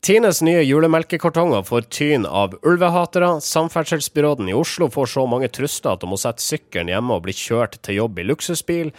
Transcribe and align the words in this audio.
Tines 0.00 0.42
nye 0.42 0.62
julemelkekartonger 0.62 1.62
får 1.62 1.80
tyn 1.92 2.26
av 2.26 2.54
ulvehatere. 2.62 3.40
Samferdselsbyråden 3.40 4.48
i 4.48 4.54
Oslo 4.56 4.88
får 4.90 5.06
så 5.06 5.26
mange 5.28 5.50
trusler 5.52 5.92
at 5.92 6.00
de 6.00 6.08
må 6.08 6.16
sette 6.16 6.40
sykkelen 6.40 6.88
hjemme 6.88 7.18
og 7.18 7.26
bli 7.26 7.34
kjørt 7.36 7.76
til 7.84 7.98
jobb 7.98 8.22
i 8.22 8.24
luksusbil. 8.24 8.94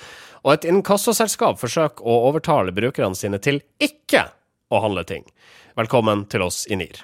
Og 0.45 0.53
et 0.53 0.67
inkassoselskap 0.69 1.57
forsøker 1.57 2.05
å 2.05 2.19
overtale 2.29 2.75
brukerne 2.77 3.17
sine 3.17 3.41
til 3.41 3.63
ikke 3.81 4.27
å 4.69 4.83
handle 4.85 5.01
ting. 5.09 5.25
Velkommen 5.73 6.27
til 6.29 6.45
oss 6.45 6.67
i 6.69 6.77
NIR. 6.77 7.01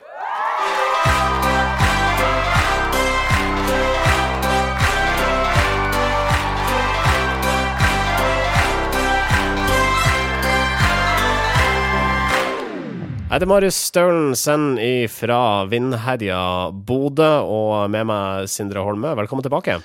Jeg 13.37 13.43
heter 13.43 13.51
Marius 13.51 13.77
Staulen 13.91 14.31
Send 14.33 14.79
fra 15.13 15.39
vindherja 15.69 16.71
Bodø, 16.73 17.27
og 17.45 17.91
med 17.93 18.07
meg 18.09 18.47
Sindre 18.49 18.81
Holme. 18.81 19.11
Velkommen 19.13 19.45
tilbake. 19.45 19.75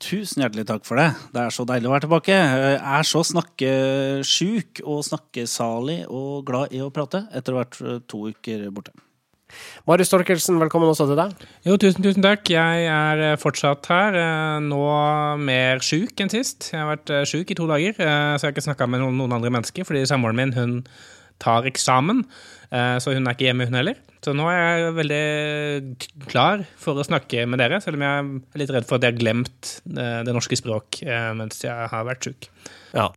Tusen 0.00 0.40
hjertelig 0.40 0.64
takk 0.70 0.88
for 0.88 0.96
det. 0.96 1.10
Det 1.34 1.42
er 1.42 1.52
så 1.52 1.66
deilig 1.68 1.90
å 1.90 1.92
være 1.92 2.06
tilbake. 2.06 2.32
Jeg 2.32 2.80
er 2.80 3.10
så 3.10 3.20
snakkesjuk 3.28 4.80
og 4.86 5.04
snakkesalig 5.04 5.98
og 6.08 6.40
glad 6.48 6.72
i 6.72 6.80
å 6.80 6.88
prate 6.88 7.26
etter 7.36 7.52
å 7.52 7.60
ha 7.60 7.66
vært 7.66 8.08
to 8.08 8.22
uker 8.32 8.64
borte. 8.72 8.96
Marius 9.84 10.08
Storkelsen, 10.08 10.56
velkommen 10.64 10.88
også 10.88 11.10
til 11.12 11.20
deg. 11.20 11.46
Jo, 11.68 11.76
tusen, 11.76 12.00
tusen 12.08 12.24
takk. 12.24 12.48
Jeg 12.48 12.90
er 12.96 13.36
fortsatt 13.44 13.92
her. 13.92 14.22
Nå 14.64 14.86
mer 15.36 15.84
sjuk 15.84 16.16
enn 16.16 16.32
sist. 16.32 16.72
Jeg 16.72 16.80
har 16.80 16.94
vært 16.94 17.18
sjuk 17.28 17.52
i 17.52 17.60
to 17.60 17.68
dager, 17.68 17.92
så 17.92 18.08
jeg 18.40 18.48
har 18.48 18.56
ikke 18.56 18.70
snakka 18.72 18.88
med 18.88 19.04
noen, 19.04 19.20
noen 19.20 19.36
andre 19.36 19.52
mennesker, 19.52 19.84
fordi 19.84 20.08
samboeren 20.08 20.46
min 20.46 20.56
hun 20.56 20.78
tar 21.42 21.68
eksamen. 21.68 22.24
Eh, 22.72 22.96
så 23.04 23.12
hun 23.12 23.28
er 23.28 23.36
ikke 23.36 23.50
hjemme, 23.50 23.68
hun 23.68 23.76
heller. 23.76 24.00
Så 24.24 24.32
nå 24.36 24.46
er 24.48 24.60
jeg 24.62 24.96
veldig 24.96 25.22
klar 26.30 26.64
for 26.80 26.98
å 26.98 27.06
snakke 27.06 27.44
med 27.50 27.60
dere, 27.60 27.82
selv 27.84 27.98
om 27.98 28.04
jeg 28.06 28.24
er 28.24 28.62
litt 28.62 28.72
redd 28.72 28.88
for 28.88 28.96
at 28.96 29.06
jeg 29.06 29.16
har 29.16 29.20
glemt 29.20 29.72
eh, 29.92 30.20
det 30.26 30.34
norske 30.34 30.58
språk 30.58 31.02
eh, 31.04 31.30
mens 31.36 31.64
jeg 31.64 31.90
har 31.92 32.06
vært 32.08 32.28
sjuk. 32.30 32.48
Ja. 32.94 33.10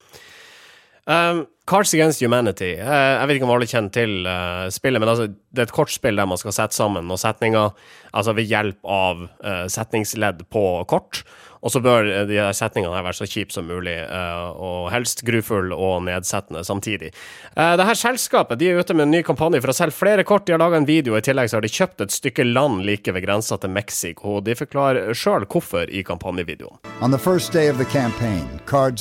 Um, 1.06 1.44
Cards 1.70 1.94
Against 1.94 2.24
Humanity. 2.26 2.72
Uh, 2.82 3.22
jeg 3.22 3.30
vet 3.30 3.38
ikke 3.38 3.46
om 3.46 3.54
alle 3.54 3.70
kjenner 3.70 3.94
til 3.94 4.26
uh, 4.26 4.66
spillet, 4.74 5.02
men 5.02 5.12
altså, 5.12 5.28
det 5.30 5.62
er 5.62 5.70
et 5.70 5.76
kortspill 5.76 6.18
der 6.18 6.30
man 6.30 6.42
skal 6.42 6.56
sette 6.58 6.78
sammen 6.78 7.06
noen 7.06 7.22
setninger 7.22 7.76
altså 8.10 8.34
ved 8.34 8.50
hjelp 8.50 8.80
av 8.90 9.28
uh, 9.46 9.66
setningsledd 9.70 10.48
på 10.50 10.66
kort. 10.90 11.22
Og 11.66 11.74
så 11.74 11.82
bør 11.82 12.06
de 12.30 12.38
her 12.38 12.54
setningene 12.54 12.94
her 12.94 13.06
være 13.08 13.18
så 13.18 13.26
kjipe 13.26 13.54
som 13.54 13.66
mulig, 13.66 13.96
uh, 14.06 14.52
og 14.54 14.92
helst 14.94 15.24
grufull 15.26 15.74
og 15.74 16.04
nedsettende 16.06 16.62
samtidig. 16.64 17.10
Uh, 17.58 17.74
det 17.80 17.88
her 17.90 17.98
selskapet 17.98 18.62
de 18.62 18.70
er 18.70 18.78
ute 18.78 18.94
med 18.94 19.08
en 19.08 19.16
ny 19.18 19.24
kampanje 19.26 19.64
for 19.64 19.74
å 19.74 19.78
selge 19.78 19.98
flere 19.98 20.26
kort. 20.28 20.46
De 20.46 20.54
har 20.54 20.62
laga 20.62 20.78
en 20.78 20.86
video, 20.86 21.16
og 21.16 21.24
i 21.24 21.26
tillegg 21.26 21.50
så 21.50 21.58
har 21.58 21.66
de 21.66 21.74
kjøpt 21.74 22.06
et 22.06 22.14
stykke 22.14 22.46
land 22.46 22.84
like 22.86 23.10
ved 23.10 23.26
grensa 23.26 23.58
til 23.58 23.74
Mexico. 23.74 24.38
De 24.46 24.54
forklarer 24.54 25.18
sjøl 25.18 25.48
hvorfor 25.50 25.90
i 25.90 26.06
kampanjevideoen. 26.06 26.78
On 27.02 27.12
the 27.12 27.20
first 27.20 27.52
day 27.52 27.68
of 27.70 27.82
the 27.82 27.90
campaign, 27.90 28.46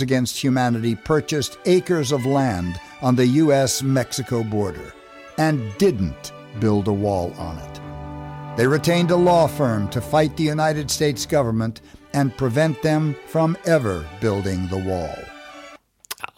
Against 0.01 0.41
Humanity 0.41 0.95
purchased 0.95 1.59
acres 1.67 2.13
of 2.13 2.25
land 2.25 2.81
on 3.03 3.17
the 3.17 3.27
US-Mexico 3.45 4.43
border 4.43 4.93
and 5.39 5.61
didn't 5.79 6.33
build 6.61 6.89
a 6.89 6.93
wall 6.93 7.33
on 7.39 7.59
it. 7.59 7.81
They 8.57 8.67
retained 8.67 9.11
a 9.11 9.17
law 9.17 9.47
firm 9.49 9.89
to 9.89 10.01
fight 10.01 10.37
the 10.37 10.45
United 10.45 10.91
States 10.91 11.27
government 11.27 11.81
and 12.15 12.37
prevent 12.37 12.83
them 12.83 13.15
from 13.27 13.57
ever 13.65 14.05
building 14.21 14.69
the 14.69 14.81
wall. 14.89 15.19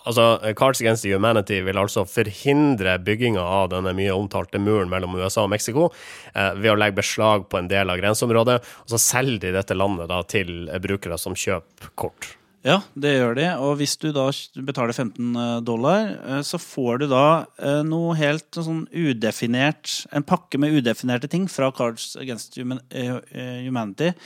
Altså, 0.07 0.55
Cards 0.57 0.81
Against 0.81 1.05
Humanity 1.05 1.61
vil 1.67 1.79
altså 1.79 2.05
forhindre 2.07 2.95
bygginga 3.03 3.43
av 3.43 3.73
denne 3.73 3.91
mye 3.97 4.15
omtalte 4.15 4.61
muren 4.63 4.91
mellom 4.91 5.19
USA 5.19 5.45
og 5.47 5.51
Mexico 5.51 5.89
eh, 6.33 6.55
ved 6.55 6.73
å 6.73 6.79
legge 6.79 7.01
beslag 7.01 7.49
på 7.51 7.59
en 7.59 7.71
del 7.71 7.91
av 7.91 7.99
grenseområdet, 7.99 8.61
og 8.87 8.95
så 8.95 9.03
selger 9.03 9.49
de 9.49 9.55
dette 9.59 9.79
landet 9.79 10.11
da 10.11 10.23
til 10.27 10.71
brukere 10.83 11.19
som 11.19 11.35
kjøper 11.35 11.91
kort. 11.99 12.37
Ja, 12.67 12.81
det 12.99 13.13
gjør 13.15 13.37
de. 13.39 13.45
Og 13.63 13.77
hvis 13.79 13.95
du 14.03 14.09
da 14.15 14.25
betaler 14.67 14.95
15 14.95 15.37
eh, 15.39 15.59
dollar, 15.67 16.09
eh, 16.17 16.43
så 16.47 16.59
får 16.59 17.03
du 17.03 17.07
da 17.13 17.27
eh, 17.63 17.83
noe 17.87 18.17
helt 18.19 18.49
sånn 18.59 18.87
udefinert 18.91 20.01
En 20.15 20.27
pakke 20.27 20.59
med 20.59 20.75
udefinerte 20.75 21.31
ting 21.31 21.47
fra 21.51 21.71
Cards 21.75 22.15
Against 22.19 22.59
Humanity 22.59 24.11
Eh, 24.11 24.23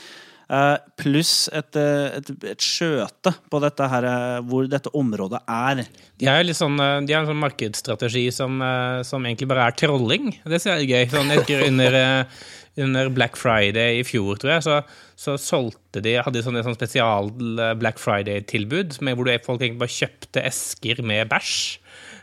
pluss 0.99 1.49
et, 1.55 1.77
eh, 1.78 2.16
et, 2.19 2.31
et, 2.50 2.65
skjøte 2.65 3.33
på 3.50 3.61
dette 3.62 3.87
her, 3.93 4.06
eh, 4.09 4.38
hvor 4.50 4.66
dette 4.71 4.91
området 4.99 5.38
er. 5.47 5.84
De 6.19 6.27
har, 6.27 6.49
sånn, 6.56 6.78
de 7.06 7.15
har 7.15 7.22
en 7.22 7.31
sånn 7.31 7.44
markedsstrategi 7.44 8.27
som, 8.34 8.59
som, 9.06 9.27
egentlig 9.27 9.49
bare 9.50 9.69
er 9.71 9.77
trolling. 9.78 10.33
Det 10.43 10.61
er 10.66 10.83
gøy. 10.83 11.05
Sånn, 11.12 11.31
under, 11.69 11.99
under, 12.81 13.12
Black 13.15 13.38
Friday 13.38 14.00
i 14.00 14.06
fjor, 14.06 14.41
tror 14.43 14.56
jeg, 14.56 14.66
så, 14.66 14.81
så 15.19 15.37
solgte 15.41 16.03
de 16.03 16.19
hadde 16.19 16.43
sånn, 16.44 16.59
sånn 16.67 16.78
spesial 16.78 17.31
Black 17.78 18.03
Friday-tilbud 18.03 18.99
hvor 19.00 19.31
folk 19.47 19.62
egentlig 19.62 19.84
bare 19.84 19.99
kjøpte 20.00 20.44
esker 20.50 21.05
med 21.06 21.31
bæsj. 21.31 21.80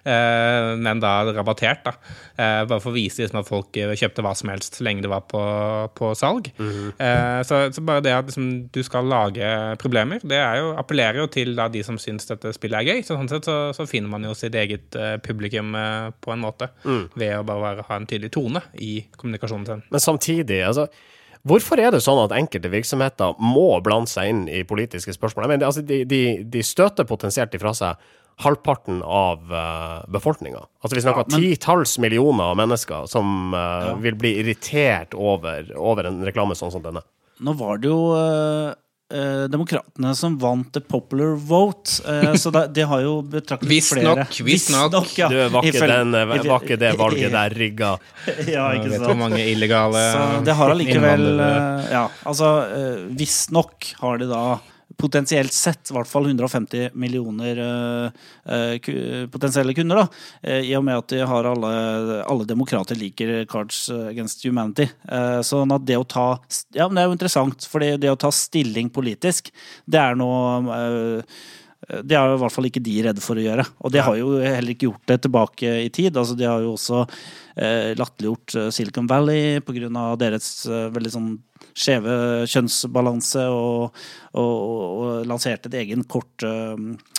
Eh, 0.07 0.69
men 0.79 1.01
da 1.03 1.33
rabattert. 1.35 1.83
da. 1.83 1.93
Eh, 2.37 2.61
bare 2.69 2.79
for 2.83 2.93
å 2.93 2.95
vise 2.95 3.23
liksom, 3.23 3.41
at 3.41 3.49
folk 3.49 3.75
kjøpte 3.75 4.23
hva 4.23 4.33
som 4.37 4.51
helst 4.53 4.79
så 4.79 4.85
lenge 4.87 5.03
det 5.03 5.11
var 5.11 5.25
på, 5.27 5.41
på 5.97 6.13
salg. 6.15 6.51
Mm 6.57 6.69
-hmm. 6.71 7.43
så, 7.43 7.73
så, 7.73 7.81
bare 7.81 8.01
det 8.01 8.13
at 8.13 8.25
liksom, 8.25 8.69
du 8.71 8.83
skal 8.83 9.05
lage 9.05 9.75
problemer, 9.77 10.19
det 10.23 10.39
jo, 10.59 10.73
appellerer 10.77 11.19
jo 11.19 11.27
til 11.27 11.55
da, 11.55 11.67
de 11.67 11.83
som 11.83 11.97
syns 11.97 12.25
dette 12.27 12.53
spillet 12.53 12.79
er 12.79 12.93
gøy. 12.93 13.03
Så 13.03 13.15
sånn 13.17 13.29
sett 13.29 13.45
så, 13.45 13.73
så 13.73 13.85
finner 13.85 14.09
man 14.09 14.23
jo 14.23 14.33
sitt 14.33 14.55
eget 14.55 14.95
publikum 15.23 15.75
på 16.21 16.31
en 16.31 16.39
måte 16.39 16.69
mm. 16.83 17.09
ved 17.15 17.37
å 17.39 17.43
bare 17.43 17.83
ha 17.87 17.95
en 17.95 18.05
tydelig 18.05 18.31
tone 18.31 18.61
i 18.73 19.05
kommunikasjonen 19.17 19.65
sin. 19.65 19.83
Men 19.89 19.99
samtidig, 19.99 20.63
altså 20.65 20.87
Hvorfor 21.47 21.79
er 21.79 21.93
det 21.93 22.01
sånn 22.03 22.19
at 22.25 22.33
enkelte 22.35 22.69
virksomheter 22.71 23.37
må 23.39 23.69
blande 23.85 24.09
seg 24.11 24.31
inn 24.31 24.43
i 24.51 24.63
politiske 24.67 25.13
spørsmål? 25.15 25.45
Jeg 25.45 25.53
mener, 25.53 25.69
altså, 25.69 25.83
de, 25.85 26.01
de, 26.09 26.21
de 26.43 26.63
støter 26.65 27.07
potensielt 27.07 27.53
ifra 27.55 27.73
seg 27.77 28.01
halvparten 28.39 29.03
av 29.03 29.53
uh, 29.53 30.11
befolkninga. 30.11 30.59
Altså 30.81 30.95
vi 30.95 31.01
snakker 31.01 31.25
ja, 31.27 31.37
titalls 31.39 31.97
millioner 31.99 32.51
av 32.51 32.57
mennesker 32.57 33.07
som 33.09 33.53
uh, 33.53 33.59
ja. 33.59 33.93
vil 34.01 34.17
bli 34.19 34.35
irritert 34.43 35.17
over, 35.17 35.71
over, 35.73 36.09
en 36.09 36.21
reklame 36.25 36.57
sånn 36.57 36.73
som 36.73 36.83
denne. 36.85 37.01
Nå 37.41 37.55
var 37.57 37.81
det 37.81 37.89
jo 37.89 37.97
uh, 38.13 38.69
uh, 39.13 39.47
Demokratene 39.49 40.13
som 40.17 40.37
vant 40.41 40.69
the 40.73 40.83
popular 40.85 41.33
vote, 41.49 41.97
så 42.37 42.53
da, 42.53 42.67
de 42.69 42.85
har 42.85 43.01
jo 43.07 43.17
betraktet 43.25 43.69
Visst 43.73 43.95
flere 43.95 44.13
nok, 44.21 44.39
Visstnok. 44.45 45.11
Ja. 45.17 45.33
Du, 45.33 45.41
var 45.57 45.65
ikke, 45.65 45.89
den, 45.89 46.21
var 46.29 46.61
ikke 46.61 46.81
det 46.85 46.93
valget 47.01 47.33
der 47.33 47.59
rigga? 47.65 47.93
ja, 48.53 48.69
ikke 48.77 48.93
sant. 48.93 49.09
Hvor 49.09 49.21
mange 49.25 49.41
illegale 49.49 50.07
Så 50.13 50.25
det 50.45 50.61
har 50.61 50.77
allikevel 50.77 51.29
Ja, 51.89 52.07
altså 52.21 52.55
Visstnok 53.17 53.95
har 53.97 54.21
de 54.21 54.29
da 54.29 54.47
potensielt 54.97 55.53
sett 55.53 55.91
i 55.91 55.95
hvert 55.95 56.09
fall 56.09 56.27
150 56.29 56.95
millioner 56.97 57.61
uh, 57.61 58.77
potensielle 59.31 59.75
kunder. 59.77 60.03
da, 60.03 60.07
uh, 60.47 60.61
I 60.61 60.73
og 60.77 60.85
med 60.87 61.03
at 61.03 61.13
de 61.13 61.21
har 61.29 61.49
alle, 61.51 61.73
alle 62.23 62.47
demokrater 62.49 62.99
liker 62.99 63.45
Cards 63.49 63.87
Against 63.93 64.45
Humanity. 64.45 64.87
Sånn 65.45 65.71
at 65.73 65.85
det 65.87 65.99
å 65.99 66.07
ta 66.07 66.27
Ja, 66.75 66.87
men 66.87 66.97
det 66.97 67.03
er 67.03 67.07
jo 67.09 67.15
interessant, 67.15 67.67
for 67.69 67.83
det 67.83 68.11
å 68.11 68.19
ta 68.19 68.31
stilling 68.33 68.89
politisk, 68.93 69.51
det 69.85 70.01
er 70.01 70.17
noe 70.19 71.15
det 71.87 72.17
er 72.17 72.33
i 72.33 72.39
hvert 72.41 72.51
fall 72.51 72.67
ikke 72.67 72.81
de 72.83 72.95
redde 73.05 73.23
for 73.23 73.39
å 73.39 73.43
gjøre. 73.43 73.63
Og 73.85 73.93
de 73.93 74.01
har 74.03 74.17
jo 74.19 74.31
heller 74.41 74.73
ikke 74.73 74.89
gjort 74.89 75.11
det 75.11 75.19
tilbake 75.23 75.73
i 75.85 75.91
tid. 75.93 76.17
Altså, 76.17 76.35
de 76.35 76.47
har 76.49 76.63
jo 76.63 76.73
også 76.73 77.03
eh, 77.05 77.93
latterliggjort 77.95 78.73
Silicon 78.75 79.07
Valley 79.07 79.61
pga. 79.63 80.07
deres 80.19 80.49
eh, 80.65 80.89
veldig 80.93 81.13
sånn 81.13 81.29
skjeve 81.77 82.15
kjønnsbalanse, 82.49 83.45
og, 83.53 83.97
og, 84.33 84.53
og, 84.67 85.25
lanserte 85.29 85.69
et 85.71 85.79
egen 85.83 86.05
kort, 86.09 86.45
eh, 86.45 86.77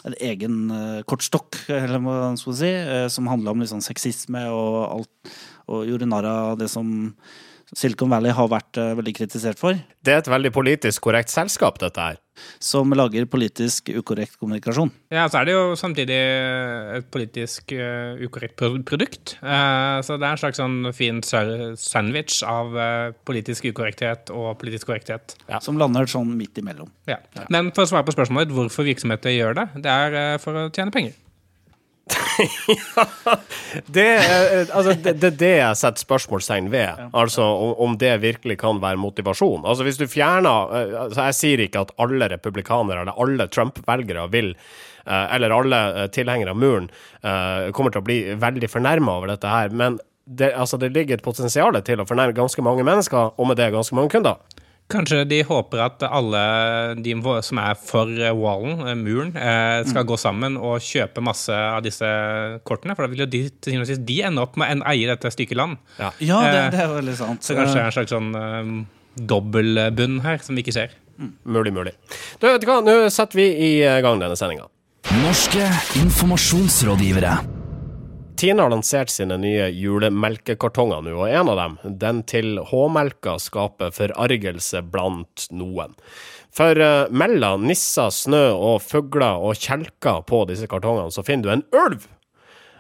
en 0.09 0.17
egen 0.31 0.61
eh, 0.75 1.03
kortstokk, 1.09 1.61
eller 1.71 1.99
hva 2.03 2.17
man 2.29 2.41
skal 2.41 2.59
si, 2.59 2.73
eh, 2.73 3.07
som 3.13 3.31
handla 3.31 3.55
om 3.55 3.63
liksom 3.65 3.83
sexisme 3.85 4.45
og 4.53 4.79
alt, 4.89 5.37
og 5.69 5.85
gjorde 5.89 6.09
narr 6.11 6.31
av 6.31 6.57
det 6.61 6.71
som 6.73 7.13
Silicon 7.77 8.09
Valley 8.09 8.33
har 8.33 8.49
vært 8.49 8.79
veldig 8.97 9.13
kritisert 9.13 9.59
for. 9.61 9.77
Det 10.01 10.15
er 10.15 10.23
et 10.23 10.31
veldig 10.33 10.55
politisk 10.55 11.05
korrekt 11.05 11.29
selskap, 11.29 11.77
dette 11.83 12.01
her. 12.01 12.17
Som 12.63 12.95
lager 12.97 13.27
politisk 13.31 13.91
ukorrekt 13.93 14.39
kommunikasjon. 14.41 14.93
Ja, 15.15 15.27
så 15.31 15.41
er 15.41 15.49
det 15.49 15.57
jo 15.57 15.77
samtidig 15.79 16.19
et 16.99 17.09
politisk 17.15 17.75
uh, 17.77 18.19
ukorrekt 18.25 18.59
produkt. 18.59 19.37
Uh, 19.43 20.01
så 20.05 20.19
det 20.19 20.27
er 20.27 20.33
en 20.33 20.43
slags 20.43 20.61
sånn 20.61 20.91
fin 20.97 21.23
sandwich 21.23 22.41
av 22.47 22.75
politisk 23.29 23.71
ukorrekthet 23.71 24.33
og 24.35 24.59
politisk 24.61 24.91
korrekthet. 24.91 25.37
Ja. 25.49 25.63
Som 25.65 25.81
lander 25.81 26.09
sånn 26.11 26.35
midt 26.39 26.59
imellom. 26.61 26.91
Ja. 27.11 27.21
ja. 27.37 27.47
Men 27.53 27.73
for 27.77 27.85
å 27.85 27.91
svare 27.91 28.07
på 28.07 28.17
spørsmålet 28.17 28.53
hvorfor 28.55 28.89
virksomheter 28.89 29.35
gjør 29.35 29.59
det, 29.63 29.71
det 29.87 29.95
er 29.95 30.43
for 30.43 30.67
å 30.67 30.69
tjene 30.73 30.95
penger. 30.95 31.17
det, 33.97 34.07
er, 34.07 34.67
altså, 34.73 34.95
det, 34.95 35.15
det, 35.21 35.31
det 35.41 35.53
jeg 35.59 35.79
setter 35.81 36.05
spørsmålstegn 36.05 36.71
ved. 36.73 37.01
Altså 37.17 37.45
om, 37.45 37.97
det 38.01 38.13
virkelig 38.23 38.59
kan 38.61 38.81
være 38.83 39.01
motivasjon. 39.01 39.67
Altså 39.67 39.87
Hvis 39.87 40.01
du 40.01 40.07
fjerner 40.11 40.75
eh, 40.75 40.95
altså, 41.05 41.25
Jeg 41.29 41.39
sier 41.39 41.65
ikke 41.65 41.87
at 41.87 41.95
alle 42.03 42.31
republikanere 42.33 43.05
eller 43.05 43.19
alle 43.19 43.49
Trump-velgere 43.53 44.29
vil 44.33 44.53
eh, 44.55 45.27
eller 45.37 45.55
alle 45.55 45.81
eh, 45.89 46.11
tilhengere 46.15 46.55
av 46.55 46.61
muren 46.61 46.91
kommer 47.75 47.91
til 47.91 48.01
å 48.01 48.07
bli 48.07 48.17
veldig 48.39 48.69
fornærma 48.71 49.17
over 49.19 49.33
dette 49.33 49.51
her, 49.51 49.73
men 49.75 49.97
det, 50.23 50.53
altså, 50.55 50.79
det 50.79 50.93
ligger 50.95 51.17
et 51.17 51.25
potensial 51.25 51.75
til 51.83 51.99
å 51.99 52.07
fornærme 52.07 52.37
ganske 52.37 52.63
mange 52.63 52.85
mennesker, 52.87 53.33
og 53.35 53.49
med 53.49 53.59
det 53.59 53.73
ganske 53.75 53.97
mange 53.99 54.13
kunder. 54.13 54.39
Kanskje 54.89 55.27
de 55.29 55.43
håper 55.45 55.83
at 55.85 56.03
alle 56.09 56.41
de 57.05 57.13
som 57.45 57.59
er 57.61 57.75
for 57.77 58.09
wallen, 58.39 58.81
eh, 58.89 58.95
muren, 58.97 59.35
eh, 59.37 59.85
skal 59.85 60.05
Mm. 60.05 60.09
gå 60.09 60.17
sammen 60.19 60.57
og 60.57 60.81
kjøpe 60.81 61.21
masse 61.23 61.53
av 61.53 61.83
disse 61.83 62.09
kortene. 62.65 62.97
For 62.97 63.03
da 63.05 63.09
vil 63.13 63.19
jo 63.21 63.27
de, 63.27 63.51
til 63.51 63.73
syvende 63.75 63.83
og 63.85 63.87
sist, 63.93 64.07
de 64.07 64.23
ende 64.23 64.41
opp 64.41 64.57
med 64.57 64.81
å 64.81 64.87
eie 64.89 65.07
dette 65.07 65.29
stykket 65.31 65.57
land. 65.57 65.77
Ja, 65.99 66.11
det, 66.19 66.31
Eh, 66.31 66.71
det 66.71 66.81
er 66.81 66.89
veldig 66.89 67.17
sant. 67.17 67.41
Så 67.43 67.55
kanskje 67.55 67.75
det 67.75 67.83
er 67.83 67.91
en 67.91 67.93
slags 67.93 68.11
sånn 68.17 68.35
eh, 68.35 68.87
dobbeltbunn 69.21 70.21
her, 70.23 70.39
som 70.39 70.55
vi 70.57 70.63
ikke 70.63 70.73
ser. 70.73 70.91
Mulig, 71.45 71.73
mulig. 71.75 71.93
Du, 72.41 72.47
vet 72.47 72.61
du 72.63 72.67
hva, 72.67 72.81
nå 72.83 73.11
setter 73.11 73.35
vi 73.37 73.49
i 73.83 74.01
gang 74.01 74.19
denne 74.21 74.37
sendinga. 74.39 74.69
Norske 75.21 75.69
informasjonsrådgivere. 76.01 77.58
Tine 78.39 78.63
har 78.63 78.71
lansert 78.71 79.11
sine 79.11 79.35
nye 79.43 79.65
julemelkekartonger 79.75 81.01
nå, 81.03 81.15
og 81.19 81.27
en 81.27 81.49
av 81.51 81.57
dem, 81.59 81.73
den 81.99 82.21
til 82.31 82.61
H-melka, 82.71 83.35
skaper 83.43 83.91
forargelse 83.97 84.85
blant 84.93 85.49
noen. 85.51 85.97
For 86.55 86.79
uh, 86.79 87.11
mellom 87.11 87.67
nisser, 87.67 88.13
snø 88.15 88.45
og 88.55 88.85
fugler 88.87 89.43
og 89.43 89.59
kjelker 89.59 90.23
på 90.31 90.45
disse 90.53 90.71
kartongene, 90.71 91.11
så 91.11 91.27
finner 91.27 91.49
du 91.49 91.55
en 91.57 91.67
ulv! 91.83 92.07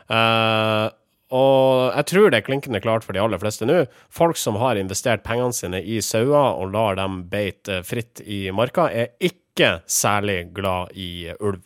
Uh, 0.07 0.95
og 1.35 1.91
jeg 1.91 2.07
tror 2.13 2.31
det 2.31 2.39
er 2.39 2.47
klinkende 2.47 2.81
klart 2.81 3.05
for 3.05 3.13
de 3.13 3.21
aller 3.21 3.43
fleste 3.43 3.67
nå. 3.69 3.83
Folk 4.15 4.39
som 4.41 4.57
har 4.63 4.79
investert 4.81 5.27
pengene 5.27 5.53
sine 5.53 5.83
i 5.83 5.99
sauer 6.01 6.55
og 6.55 6.71
lar 6.73 6.97
dem 7.03 7.25
beite 7.29 7.83
fritt 7.85 8.23
i 8.25 8.47
marka, 8.55 8.87
er 8.95 9.11
ikke 9.19 9.48
særlig 9.91 10.53
glad 10.57 10.95
i 10.97 11.29
ulv. 11.41 11.65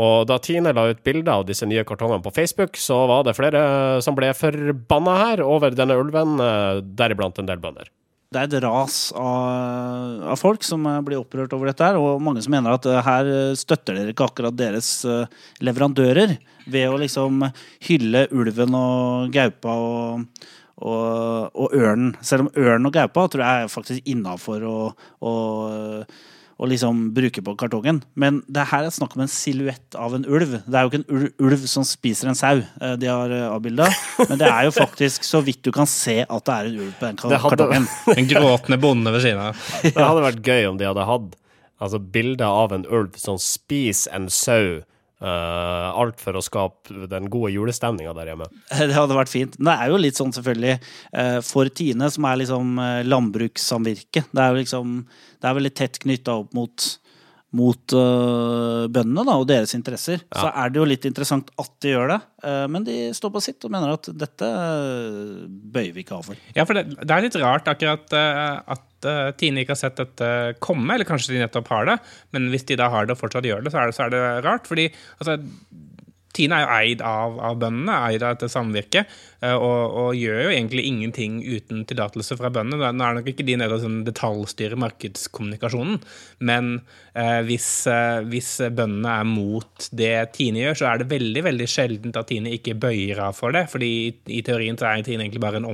Og 0.00 0.26
da 0.28 0.38
Tine 0.42 0.72
la 0.74 0.88
ut 0.90 1.02
bilder 1.06 1.40
av 1.40 1.44
disse 1.48 1.66
nye 1.68 1.84
kartongene 1.86 2.24
på 2.24 2.32
Facebook, 2.34 2.78
så 2.80 3.04
var 3.10 3.26
det 3.26 3.36
flere 3.38 3.64
som 4.04 4.16
ble 4.16 4.32
forbanna 4.36 5.18
her 5.20 5.44
over 5.44 5.74
denne 5.76 5.98
ulven, 6.00 6.38
eh, 6.40 6.80
deriblant 6.98 7.38
en 7.38 7.50
del 7.50 7.62
bønder. 7.62 7.90
Det 8.34 8.40
er 8.40 8.48
et 8.48 8.64
ras 8.64 9.12
av, 9.14 10.24
av 10.32 10.40
folk 10.40 10.64
som 10.66 10.86
eh, 10.90 11.00
blir 11.06 11.20
opprørt 11.20 11.54
over 11.54 11.70
dette, 11.70 11.86
her, 11.86 12.00
og 12.00 12.22
mange 12.22 12.42
som 12.42 12.56
mener 12.56 12.74
at 12.74 12.88
eh, 12.90 13.04
her 13.06 13.30
støtter 13.58 14.00
dere 14.00 14.14
ikke 14.14 14.26
akkurat 14.26 14.58
deres 14.58 14.90
leverandører 15.62 16.36
ved 16.66 16.90
å 16.90 16.98
liksom 17.00 17.46
hylle 17.88 18.26
ulven 18.34 18.76
og 18.78 19.32
gaupa 19.34 19.78
og, 19.78 20.44
og, 20.82 21.50
og 21.54 21.74
ørnen. 21.76 22.14
Selv 22.24 22.46
om 22.46 22.54
ørnen 22.56 22.88
og 22.88 22.96
gaupa 22.96 23.28
tror 23.28 23.44
jeg 23.44 23.64
er 23.66 23.74
faktisk 23.74 24.14
innafor 24.14 24.64
å, 24.66 24.78
å, 25.20 25.34
å 26.54 26.68
liksom 26.70 27.08
bruke 27.16 27.42
på 27.44 27.54
kartongen. 27.58 28.00
Men 28.14 28.40
det 28.46 28.66
her 28.70 28.86
er 28.86 28.94
snakk 28.94 29.16
om 29.16 29.24
en 29.24 29.30
silhuett 29.30 29.96
av 29.98 30.14
en 30.16 30.26
ulv. 30.26 30.56
Det 30.62 30.78
er 30.78 30.86
jo 30.86 30.92
ikke 30.92 31.02
en 31.02 31.28
ulv, 31.48 31.66
som 31.70 31.86
spiser 31.86 32.30
en 32.30 32.38
sau 32.38 32.60
eh, 32.60 32.94
de 33.00 33.10
har 33.10 33.32
eh, 33.34 33.46
avbilda, 33.50 33.88
men 34.28 34.40
det 34.40 34.50
er 34.50 34.68
jo 34.68 34.74
faktisk 34.76 35.26
så 35.26 35.42
vidt 35.44 35.64
du 35.66 35.72
kan 35.74 35.88
se 35.90 36.20
at 36.22 36.46
det 36.46 36.54
er 36.54 36.70
en 36.70 36.80
ulv 36.84 36.92
på 37.00 37.08
den 37.08 37.20
kartongen. 37.20 37.88
En 38.14 38.30
gråtende 38.30 38.78
bonde 38.80 39.14
ved 39.14 39.24
siden 39.24 39.42
av. 39.48 39.64
Det 39.82 39.96
hadde 39.98 40.26
vært 40.28 40.46
gøy 40.46 40.68
om 40.70 40.78
de 40.78 40.88
hadde 40.88 41.08
hatt 41.08 41.30
altså, 41.82 41.98
bilder 41.98 42.46
av 42.64 42.74
en 42.76 42.86
ulv 42.86 43.18
som 43.20 43.38
spiser 43.40 44.14
en 44.16 44.30
sau. 44.32 44.82
Eh, 45.20 45.88
alt 45.94 46.22
for 46.22 46.38
å 46.38 46.42
skape 46.44 47.06
den 47.10 47.28
gode 47.32 47.52
julestemninga 47.54 48.14
der 48.16 48.32
hjemme. 48.32 48.48
Det 48.78 48.96
hadde 48.96 49.18
vært 49.18 49.32
fint. 49.32 49.56
Det 49.58 49.76
er 49.76 49.92
jo 49.92 50.00
litt 50.00 50.18
sånn 50.18 50.34
selvfølgelig 50.34 50.76
uh, 50.80 51.38
for 51.44 51.70
Tine, 51.70 52.10
som 52.12 52.28
er 52.30 52.42
liksom 52.42 52.76
uh, 52.80 53.00
landbrukssamvirke. 53.06 54.26
Det 54.30 54.42
er 54.42 54.52
jo 54.52 54.60
liksom 54.62 55.00
Det 55.40 55.50
er 55.50 55.58
veldig 55.60 55.74
tett 55.76 56.02
knytta 56.02 56.38
opp 56.42 56.54
mot 56.56 56.90
mot 57.54 57.94
uh, 57.94 58.86
bøndene 58.90 59.24
da, 59.26 59.36
og 59.38 59.46
deres 59.48 59.74
interesser, 59.76 60.24
så 60.34 60.48
er 60.50 60.72
det 60.72 60.80
jo 60.80 60.86
litt 60.88 61.06
interessant 61.08 61.52
at 61.60 61.70
de 61.84 61.92
gjør 61.92 62.10
det. 62.14 62.18
Uh, 62.44 62.64
men 62.70 62.86
de 62.86 62.96
står 63.16 63.32
på 63.34 63.42
sitt 63.44 63.66
og 63.66 63.72
mener 63.74 63.94
at 63.94 64.10
dette 64.20 64.48
uh, 64.48 65.44
bøyer 65.46 65.94
vi 65.94 66.04
ikke 66.04 66.18
av 66.18 66.26
for. 66.30 66.40
Ja, 66.56 66.66
for 66.66 66.78
det, 66.78 66.86
det 66.98 67.14
er 67.14 67.26
litt 67.26 67.38
rart 67.42 67.70
akkurat 67.70 68.14
at 68.14 68.90
Tine 69.36 69.60
ikke 69.60 69.74
har 69.74 69.80
sett 69.82 69.98
dette 70.00 70.28
komme, 70.64 70.94
eller 70.94 71.06
kanskje 71.06 71.34
de 71.34 71.42
nettopp 71.42 71.68
har 71.74 71.90
det. 71.90 71.98
Men 72.32 72.48
hvis 72.52 72.64
de 72.70 72.78
da 72.80 72.88
har 72.92 73.04
det 73.04 73.12
og 73.14 73.20
fortsatt 73.20 73.44
gjør 73.44 73.66
det, 73.66 73.74
så 73.74 73.82
er 73.82 73.90
det, 73.90 73.96
så 73.98 74.06
er 74.06 74.14
det 74.14 74.22
rart. 74.46 74.68
Fordi 74.70 74.86
altså, 75.20 75.36
Tine 76.34 76.58
er 76.58 76.64
jo 76.64 76.74
eid 76.74 77.04
av, 77.06 77.38
av 77.50 77.58
bøndene, 77.62 77.94
eid 78.08 78.24
av 78.24 78.34
dette 78.34 78.50
samvirket, 78.50 79.10
eh, 79.44 79.54
og, 79.54 79.94
og 80.00 80.18
gjør 80.18 80.40
jo 80.46 80.52
egentlig 80.54 80.86
ingenting 80.88 81.38
uten 81.44 81.84
tillatelse 81.88 82.38
fra 82.40 82.50
bøndene. 82.54 82.90
Nå 82.92 83.06
er 83.06 83.18
nok 83.18 83.30
ikke 83.30 83.46
de 83.46 83.56
nede 83.60 83.76
og 83.76 83.84
sånn 83.84 84.02
detaljstyrer 84.06 84.80
markedskommunikasjonen, 84.82 86.00
men 86.50 86.72
eh, 87.14 87.40
hvis, 87.46 87.68
eh, 87.90 88.20
hvis 88.30 88.50
bøndene 88.74 89.18
er 89.20 89.30
mot 89.30 89.88
det 89.94 90.14
Tine 90.34 90.64
gjør, 90.64 90.80
så 90.80 90.90
er 90.90 91.02
det 91.02 91.10
veldig 91.12 91.46
veldig 91.48 91.70
sjeldent 91.70 92.18
at 92.20 92.30
Tine 92.32 92.54
ikke 92.58 92.76
bøyer 92.82 93.22
av 93.28 93.38
for 93.38 93.54
det. 93.54 93.66
fordi 93.72 93.92
i, 93.94 94.12
i 94.40 94.42
teorien 94.46 94.78
så 94.80 94.90
er 94.90 95.06
Tine 95.06 95.26
egentlig 95.26 95.44
bare 95.44 95.62
en 95.62 95.70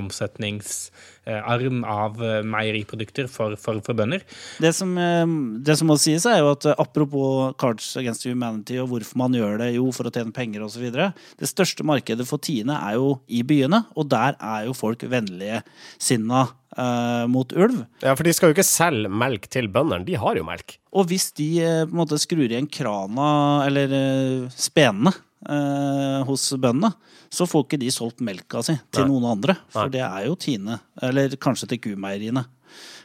omsetningsarm 1.39 1.83
av 1.83 2.23
eh, 2.23 2.41
meieriprodukter 2.43 3.27
for, 3.27 3.55
for, 3.55 3.81
for 3.81 3.97
bønder. 3.97 4.23
Det 4.61 4.73
som, 4.73 4.97
eh, 4.97 5.25
det 5.63 5.77
som 5.77 5.87
må 5.87 5.97
sies, 5.97 6.25
er 6.25 6.41
jo 6.41 6.51
at 6.51 6.65
eh, 6.65 6.75
apropos 6.77 7.53
Cards 7.59 7.95
Against 7.97 8.25
Humanity 8.25 8.79
og 8.79 8.89
hvorfor 8.91 9.17
man 9.17 9.33
gjør 9.33 9.59
det, 9.59 9.75
jo 9.75 9.91
for 9.91 10.07
å 10.07 10.13
tjene 10.13 10.33
penger 10.35 10.63
osv. 10.65 10.89
Det 10.91 11.49
største 11.49 11.83
markedet 11.83 12.27
for 12.27 12.41
Tine 12.41 12.77
er 12.77 12.97
jo 12.99 13.19
i 13.27 13.43
byene, 13.43 13.85
og 13.95 14.09
der 14.11 14.37
er 14.39 14.67
jo 14.67 14.77
folk 14.77 15.03
vennlige 15.03 15.63
sinna 15.99 16.47
eh, 16.77 17.25
mot 17.31 17.51
ulv. 17.53 17.83
Ja, 18.03 18.13
for 18.15 18.27
de 18.27 18.33
skal 18.35 18.51
jo 18.51 18.55
ikke 18.55 18.67
selge 18.67 19.11
melk 19.11 19.47
til 19.51 19.69
bøndene, 19.71 20.05
de 20.07 20.19
har 20.19 20.39
jo 20.39 20.45
melk. 20.47 20.77
Og 20.91 21.07
hvis 21.11 21.29
de 21.37 21.47
uh, 21.63 21.83
på 21.87 21.93
en 21.93 21.99
måte 22.01 22.19
skrur 22.19 22.43
igjen 22.43 22.69
krana, 22.71 23.27
eller 23.67 23.93
uh, 23.95 24.55
spenene, 24.55 25.15
hos 25.41 26.43
bøndene, 26.61 26.91
så 27.33 27.47
får 27.49 27.63
ikke 27.63 27.77
de 27.81 27.87
solgt 27.89 28.19
melka 28.21 28.59
si 28.61 28.75
til 28.93 29.07
Nei. 29.07 29.09
noen 29.09 29.23
andre. 29.31 29.55
For 29.73 29.89
Nei. 29.89 29.95
det 29.95 30.03
er 30.05 30.27
jo 30.27 30.35
Tine. 30.37 30.75
Eller 31.01 31.33
kanskje 31.41 31.71
til 31.71 31.79
kumeieriene. 31.81 32.43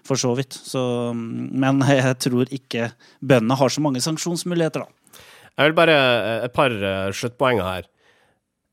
For 0.05 0.21
så 0.21 0.35
vidt. 0.37 0.53
Så, 0.53 0.83
men 1.17 1.81
jeg 1.89 2.13
tror 2.27 2.53
ikke 2.53 2.91
bøndene 3.25 3.57
har 3.57 3.73
så 3.73 3.81
mange 3.87 4.05
sanksjonsmuligheter, 4.05 4.85
da. 4.85 5.25
Jeg 5.57 5.71
vil 5.71 5.79
bare 5.81 5.97
et 6.45 6.53
par 6.53 6.77
sluttpoenger 7.17 7.65
her. 7.65 7.89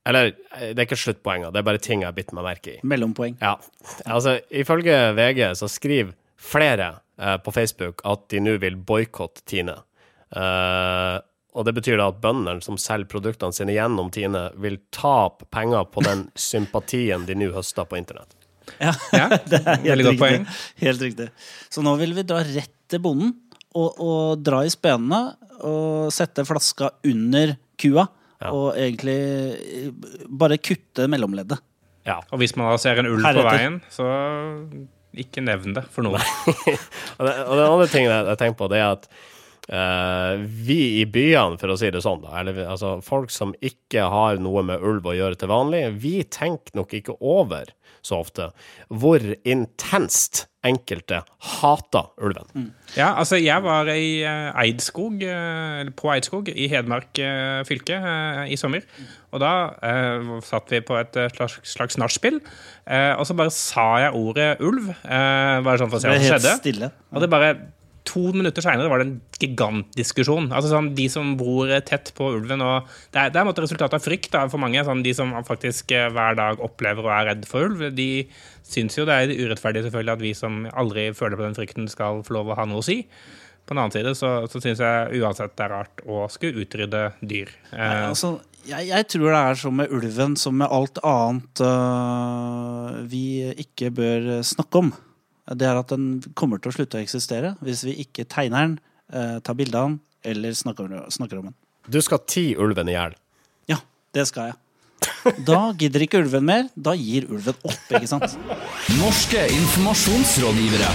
Eller, 0.06 0.34
eh, 0.58 0.74
det 0.74 0.82
er 0.84 0.88
ikke 0.88 1.00
sluttpoenger, 1.00 1.54
det 1.54 1.62
er 1.62 1.68
bare 1.68 1.82
ting 1.82 2.04
jeg 2.04 2.10
har 2.10 2.16
bitt 2.18 2.34
meg 2.36 2.44
merke 2.48 2.76
i. 2.76 2.80
Mellompoeng. 2.84 3.38
Ja, 3.42 3.56
altså 4.06 4.38
ifølge 4.52 4.98
VG 5.16 5.46
så 5.60 5.70
skriver 5.72 6.12
flere 6.44 6.90
eh, 7.20 7.38
på 7.44 7.54
Facebook 7.56 8.04
at 8.08 8.26
de 8.34 8.42
nå 8.44 8.58
vil 8.64 8.76
boikotte 8.76 9.46
Tine. 9.48 9.78
Eh, 10.36 11.18
og 11.54 11.68
det 11.68 11.76
betyr 11.78 12.00
da 12.02 12.10
at 12.10 12.20
bøndene 12.22 12.64
som 12.66 12.80
selger 12.82 13.12
produktene 13.12 13.56
sine 13.56 13.76
gjennom 13.76 14.10
Tine, 14.14 14.48
vil 14.60 14.80
tape 14.96 15.48
penger 15.54 15.86
på 15.94 16.04
den 16.06 16.26
sympatien 16.50 17.28
de 17.30 17.38
nå 17.40 17.52
høster 17.56 17.88
på 17.88 18.00
internett. 18.02 18.36
Ja, 18.80 18.94
Ja, 19.14 19.28
det 19.50 19.60
er 19.62 19.70
helt 19.78 19.88
veldig 19.88 20.08
godt 20.10 20.22
poeng. 20.24 20.50
Helt 20.82 21.06
riktig. 21.06 21.30
Så 21.72 21.84
nå 21.86 21.96
vil 22.02 22.16
vi 22.18 22.26
dra 22.28 22.42
rett 22.44 22.76
til 22.92 23.02
bonden 23.04 23.36
og, 23.74 24.00
og 24.04 24.44
dra 24.44 24.64
i 24.66 24.72
spenene 24.74 25.22
og 25.64 26.12
sette 26.14 26.44
flaska 26.48 26.90
under 27.08 27.56
kua. 27.80 28.08
Ja. 28.44 28.52
Og 28.52 28.80
egentlig 28.80 29.20
eh, 29.64 30.18
bare 30.28 30.60
kutte 30.62 31.08
mellomleddet. 31.12 31.62
Ja. 32.04 32.20
Og 32.32 32.42
hvis 32.42 32.58
man 32.60 32.68
da 32.72 32.80
ser 32.82 33.00
en 33.00 33.08
ulv 33.08 33.24
på 33.24 33.46
veien, 33.48 33.80
så 33.94 34.08
ikke 35.14 35.44
nevn 35.46 35.78
det 35.78 35.86
for 35.94 36.06
noen. 36.06 36.20
Og, 37.20 37.28
det, 37.28 37.34
og 37.46 37.54
den 37.54 37.68
andre 37.68 37.86
tingen 37.86 38.10
jeg, 38.10 38.26
jeg 38.32 38.40
tenker 38.42 38.60
på, 38.64 38.74
det 38.74 38.82
er 38.82 38.92
at 38.98 39.08
Uh, 39.64 40.42
vi 40.44 41.00
i 41.00 41.06
byene, 41.08 41.56
for 41.56 41.72
å 41.72 41.78
si 41.80 41.88
det 41.88 42.02
sånn, 42.04 42.20
da, 42.20 42.34
eller 42.42 42.58
altså 42.68 42.98
folk 43.00 43.32
som 43.32 43.54
ikke 43.64 44.10
har 44.12 44.42
noe 44.44 44.60
med 44.68 44.84
ulv 44.84 45.08
å 45.08 45.14
gjøre 45.16 45.38
til 45.40 45.48
vanlig, 45.54 45.86
vi 46.04 46.18
tenker 46.28 46.76
nok 46.76 46.92
ikke 47.00 47.16
over 47.24 47.72
så 48.04 48.20
ofte 48.24 48.50
hvor 48.92 49.24
intenst 49.48 50.46
enkelte 50.64 51.18
hater 51.44 52.06
ulven. 52.24 52.70
Ja, 52.96 53.10
altså 53.20 53.36
jeg 53.36 53.64
var 53.66 53.90
i 53.92 54.22
eh, 54.24 54.54
Eidskog, 54.64 55.20
eh, 55.28 55.90
på 56.00 56.12
Eidskog 56.14 56.48
i 56.54 56.70
Hedmark 56.72 57.20
eh, 57.20 57.64
fylke 57.68 57.98
i 58.48 58.56
sommer. 58.60 58.86
Og 59.36 59.42
da 59.44 59.52
eh, 59.84 60.32
satt 60.48 60.72
vi 60.72 60.80
på 60.88 60.96
et 61.02 61.20
slags, 61.36 61.60
slags 61.68 62.00
nachspiel, 62.00 62.40
eh, 62.88 63.12
og 63.18 63.28
så 63.28 63.36
bare 63.36 63.52
sa 63.56 63.88
jeg 64.06 64.16
ordet 64.20 64.50
ulv. 64.64 64.92
Eh, 65.04 65.58
bare 65.68 65.80
sånn 65.84 65.92
for 65.92 66.00
å 66.00 66.04
se 66.06 66.12
hva 66.14 66.20
som 66.22 66.30
skjedde. 66.32 66.56
stille. 66.64 66.92
Og 67.12 67.26
det 67.26 67.32
bare 67.34 67.54
To 68.10 68.34
minutter 68.36 68.64
seinere 68.66 68.92
var 68.92 69.00
det 69.00 69.08
en 69.08 69.20
gigantdiskusjon. 69.40 70.50
Altså 70.52 70.74
sånn, 70.74 70.90
De 70.98 71.06
som 71.12 71.36
bor 71.40 71.70
tett 71.88 72.12
på 72.18 72.32
ulven 72.36 72.64
og 72.66 72.90
Det 73.14 73.22
er, 73.22 73.30
det 73.32 73.40
er 73.40 73.44
en 73.46 73.50
måte 73.52 73.64
resultatet 73.64 73.96
av 74.00 74.04
frykt 74.04 74.34
da, 74.34 74.46
for 74.52 74.62
mange. 74.64 74.84
Sånn, 74.84 75.06
de 75.06 75.14
som 75.16 75.32
faktisk 75.48 75.94
eh, 75.96 76.10
hver 76.14 76.36
dag 76.40 76.60
opplever 76.64 77.08
og 77.08 77.14
er 77.16 77.30
redd 77.32 77.48
for 77.50 77.70
ulv, 77.70 77.86
de 77.96 78.26
syns 78.68 78.98
jo 78.98 79.08
det 79.08 79.16
er 79.16 79.36
urettferdig 79.38 79.86
selvfølgelig 79.86 80.16
at 80.18 80.24
vi 80.24 80.34
som 80.38 80.66
aldri 80.72 81.10
føler 81.16 81.40
på 81.40 81.48
den 81.48 81.58
frykten, 81.58 81.88
skal 81.92 82.24
få 82.28 82.40
lov 82.40 82.52
å 82.52 82.60
ha 82.60 82.68
noe 82.70 82.84
å 82.84 82.86
si. 82.86 83.04
På 83.64 83.72
den 83.72 83.84
annen 83.84 83.96
side 83.96 84.12
så, 84.20 84.32
så 84.52 84.60
syns 84.64 84.82
jeg 84.84 85.22
uansett 85.24 85.56
det 85.56 85.68
er 85.68 85.72
rart 85.72 86.04
å 86.04 86.26
skulle 86.32 86.66
utrydde 86.66 87.06
dyr. 87.24 87.54
Nei, 87.72 87.88
Eh, 87.88 88.10
altså, 88.10 88.36
jeg, 88.68 88.90
jeg 88.90 89.08
tror 89.12 89.30
det 89.30 89.40
er 89.40 89.58
som 89.60 89.80
med 89.80 89.96
ulven 89.96 90.36
som 90.40 90.56
med 90.60 90.72
alt 90.72 91.00
annet 91.04 91.64
uh, 91.64 93.02
vi 93.12 93.26
ikke 93.64 93.92
bør 93.96 94.30
snakke 94.48 94.84
om. 94.84 94.94
Det 95.52 95.68
er 95.68 95.76
at 95.76 95.92
den 95.92 96.22
kommer 96.40 96.62
til 96.62 96.72
å 96.72 96.76
slutte 96.78 97.00
å 97.00 97.04
eksistere 97.04 97.56
hvis 97.64 97.84
vi 97.84 97.98
ikke 98.06 98.24
tegner 98.32 98.68
den, 98.68 98.76
øh, 99.12 99.40
tar 99.44 99.58
bilde 99.60 99.80
av 99.80 99.90
den 99.90 100.00
eller 100.24 100.56
snakker, 100.56 100.94
snakker 101.12 101.42
om 101.42 101.50
den. 101.50 101.56
Du 101.92 102.00
skal 102.02 102.22
ti 102.28 102.54
ulven 102.56 102.88
i 102.88 102.96
hjel. 102.96 103.18
Ja, 103.68 103.82
det 104.16 104.28
skal 104.30 104.54
jeg. 104.54 104.60
Da 105.44 105.74
gidder 105.78 106.06
ikke 106.06 106.22
ulven 106.24 106.46
mer. 106.48 106.70
Da 106.76 106.94
gir 106.96 107.28
ulven 107.28 107.58
opp, 107.60 107.90
ikke 107.92 108.08
sant? 108.08 108.38
Norske 109.02 109.44
informasjonsrådgivere. 109.52 110.94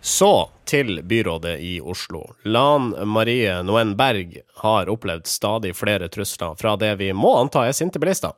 Så 0.00 0.50
til 0.64 1.02
byrådet 1.04 1.58
i 1.60 1.80
Oslo. 1.80 2.24
Lan 2.48 2.94
Marie 3.06 3.60
Noen 3.62 3.92
Berg 3.98 4.38
har 4.62 4.88
opplevd 4.90 5.28
stadig 5.28 5.74
flere 5.76 6.08
trusler 6.08 6.56
fra 6.58 6.76
det 6.80 6.94
vi 7.02 7.10
må 7.12 7.34
anta 7.40 7.66
er 7.68 7.76
sinte 7.76 8.00
bilister. 8.00 8.32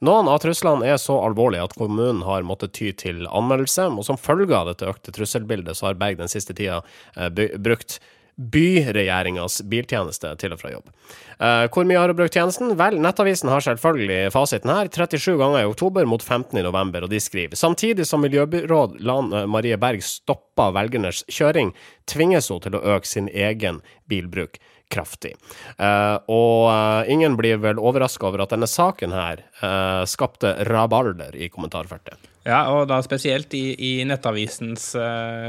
Noen 0.00 0.30
av 0.30 0.40
truslene 0.42 0.88
er 0.88 0.98
så 1.00 1.18
alvorlige 1.26 1.66
at 1.68 1.76
kommunen 1.78 2.24
har 2.26 2.46
måttet 2.46 2.74
ty 2.78 2.92
til 2.96 3.26
anmeldelse, 3.28 3.90
og 3.92 4.06
som 4.08 4.20
følge 4.20 4.56
av 4.56 4.72
dette 4.72 4.88
økte 4.88 5.14
trusselbildet, 5.14 5.76
så 5.76 5.90
har 5.90 6.00
Berg 6.00 6.18
den 6.22 6.32
siste 6.32 6.56
tida 6.56 6.80
eh, 7.16 7.30
brukt 7.60 8.00
byregjeringas 8.36 9.60
biltjeneste 9.68 10.30
til 10.40 10.54
og 10.54 10.60
fra 10.62 10.72
jobb. 10.72 10.88
Eh, 11.36 11.66
hvor 11.72 11.84
mye 11.86 12.00
har 12.00 12.10
hun 12.10 12.18
brukt 12.18 12.34
tjenesten? 12.34 12.72
Vel, 12.80 12.96
Nettavisen 13.02 13.50
har 13.52 13.64
selvfølgelig 13.64 14.32
fasiten 14.32 14.72
her. 14.72 14.88
37 14.88 15.36
ganger 15.40 15.62
i 15.62 15.68
oktober 15.68 16.08
mot 16.08 16.22
15 16.24 16.56
i 16.58 16.64
november, 16.64 17.04
og 17.04 17.12
de 17.12 17.20
skriver 17.20 17.58
samtidig 17.58 18.06
som 18.08 18.24
miljøbyråd 18.24 18.98
Lan 19.04 19.32
eh, 19.36 19.48
Marie 19.50 19.78
Berg 19.80 20.04
stoppa 20.06 20.70
velgernes 20.74 21.24
kjøring, 21.28 21.74
tvinges 22.08 22.48
hun 22.52 22.62
til 22.64 22.78
å 22.78 22.84
øke 22.96 23.08
sin 23.08 23.28
egen 23.28 23.82
bilbruk 24.10 24.58
kraftig. 24.92 25.34
Eh, 25.78 26.16
og 26.32 26.68
eh, 26.72 27.12
ingen 27.14 27.38
blir 27.38 27.62
vel 27.62 27.80
overraska 27.80 28.28
over 28.28 28.44
at 28.44 28.52
denne 28.54 28.68
saken 28.70 29.16
her 29.16 29.44
eh, 29.62 30.02
skapte 30.10 30.54
rabalder 30.68 31.36
i 31.36 31.50
kommentarfeltet. 31.52 32.32
Ja, 32.42 32.64
og 32.74 32.88
da 32.90 32.96
spesielt 33.06 33.52
i, 33.54 33.70
i 33.78 33.90
Nettavisens 34.06 34.88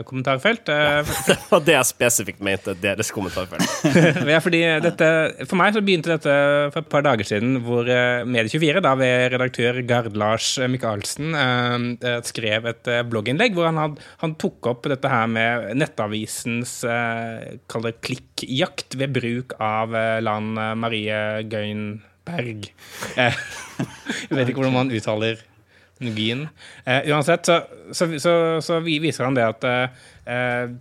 kommentarfelt. 0.06 0.70
Eh, 0.70 1.14
Og 1.56 1.64
det 1.66 1.74
er 1.74 1.88
spesifikt 1.88 2.44
mente 2.46 2.76
deres 2.78 3.10
kommentarfelt. 3.14 3.66
ja, 4.34 4.38
fordi 4.44 4.62
dette, 4.84 5.08
For 5.48 5.58
meg 5.58 5.74
så 5.74 5.82
begynte 5.82 6.14
dette 6.14 6.36
for 6.74 6.84
et 6.84 6.92
par 6.92 7.06
dager 7.06 7.26
siden, 7.26 7.58
hvor 7.66 7.90
eh, 7.90 8.22
Medie24, 8.30 8.84
da 8.86 8.94
ved 9.00 9.34
redaktør 9.34 9.82
Gard 9.90 10.14
Lars 10.20 10.54
Michaelsen, 10.70 11.34
skrev 12.28 12.68
et 12.70 12.90
blogginnlegg 13.10 13.56
hvor 13.58 13.68
han, 13.68 13.80
had, 13.80 13.98
han 14.22 14.36
tok 14.42 14.70
opp 14.70 14.86
dette 14.92 15.10
her 15.10 15.26
med 15.32 15.72
Nettavisens 15.80 16.76
kall 16.84 17.88
det 17.88 17.96
klikkjakt 18.06 18.98
ved 19.00 19.16
bruk 19.18 19.33
av 19.60 19.96
eh, 19.96 20.20
Lan 20.24 20.54
Marie 20.80 21.22
Gøynberg. 21.50 22.70
Eh, 23.20 23.36
jeg 24.30 24.38
vet 24.38 24.48
ikke 24.50 24.62
hvordan 24.62 24.74
man 24.78 24.94
uttaler 24.96 25.42
teknologien. 26.04 26.48
Eh, 26.86 27.10
uansett, 27.12 27.46
så, 27.46 27.62
så, 27.92 28.08
så, 28.20 28.62
så 28.62 28.80
viser 28.80 29.26
han 29.28 29.36
det 29.38 29.46
at 29.46 29.64
eh, 29.64 30.80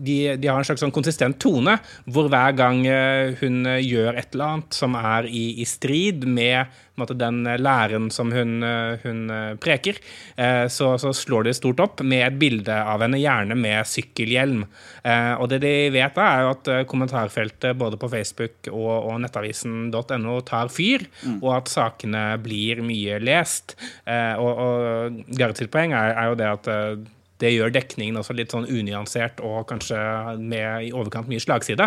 de, 0.00 0.36
de 0.40 0.48
har 0.50 0.60
en 0.60 0.66
slags 0.66 0.82
sånn 0.84 0.94
konsistent 0.94 1.38
tone, 1.42 1.76
hvor 2.10 2.30
hver 2.32 2.54
gang 2.58 2.84
eh, 2.88 3.36
hun 3.40 3.64
eh, 3.68 3.82
gjør 3.84 4.16
et 4.16 4.34
eller 4.34 4.56
annet 4.56 4.76
som 4.76 4.96
er 4.98 5.28
i, 5.28 5.60
i 5.60 5.66
strid 5.68 6.26
med 6.28 6.70
måte, 7.00 7.16
den 7.16 7.42
eh, 7.48 7.60
læren 7.60 8.10
som 8.12 8.32
hun, 8.34 8.60
hun 9.04 9.20
preker, 9.62 9.98
så, 10.72 10.92
så 11.00 11.12
slår 11.16 11.46
de 11.46 11.54
stort 11.56 11.80
opp 11.82 12.02
med 12.04 12.24
et 12.26 12.36
bilde 12.40 12.74
av 12.74 13.02
henne, 13.04 13.20
gjerne 13.20 13.56
med 13.58 13.88
sykkelhjelm. 13.88 14.64
Eh, 15.02 15.32
og 15.40 15.48
det 15.52 15.60
de 15.64 15.72
vet 15.94 16.16
da, 16.16 16.26
er 16.26 16.44
jo 16.44 16.52
at 16.52 16.70
kommentarfeltet 16.90 17.78
både 17.80 18.00
på 18.00 18.10
Facebook 18.12 18.68
og, 18.72 18.90
og 19.12 19.20
nettavisen.no 19.24 20.36
tar 20.48 20.72
fyr, 20.72 21.06
og 21.38 21.50
at 21.56 21.72
sakene 21.72 22.24
blir 22.42 22.82
mye 22.84 23.20
lest. 23.22 23.76
Eh, 24.04 24.34
og 24.36 24.60
og 24.60 25.20
Gareth 25.38 25.62
sitt 25.62 25.72
poeng 25.72 25.94
er, 25.96 26.12
er 26.18 26.30
jo 26.30 26.38
det 26.38 26.48
at 26.50 26.70
det 27.40 27.54
gjør 27.54 27.72
dekningen 27.72 28.20
også 28.20 28.36
litt 28.36 28.52
sånn 28.52 28.68
unyansert 28.68 29.40
og 29.44 29.64
kanskje 29.70 29.98
med 30.38 30.86
i 30.88 30.92
overkant 30.92 31.30
mye 31.30 31.40
slagside. 31.40 31.86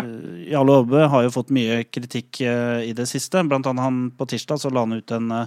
Jarle 0.50 0.80
Aabe 0.80 1.06
har 1.12 1.26
jo 1.26 1.32
fått 1.34 1.52
mye 1.54 1.82
kritikk 1.86 2.42
eh, 2.42 2.90
i 2.90 2.92
det 2.96 3.06
siste. 3.10 3.44
Blant 3.46 3.68
annet 3.70 3.86
han 3.86 4.04
på 4.18 4.28
tirsdag 4.30 4.62
så 4.62 4.72
la 4.74 4.84
han 4.86 4.98
ut 4.98 5.14
en 5.14 5.30
eh, 5.38 5.46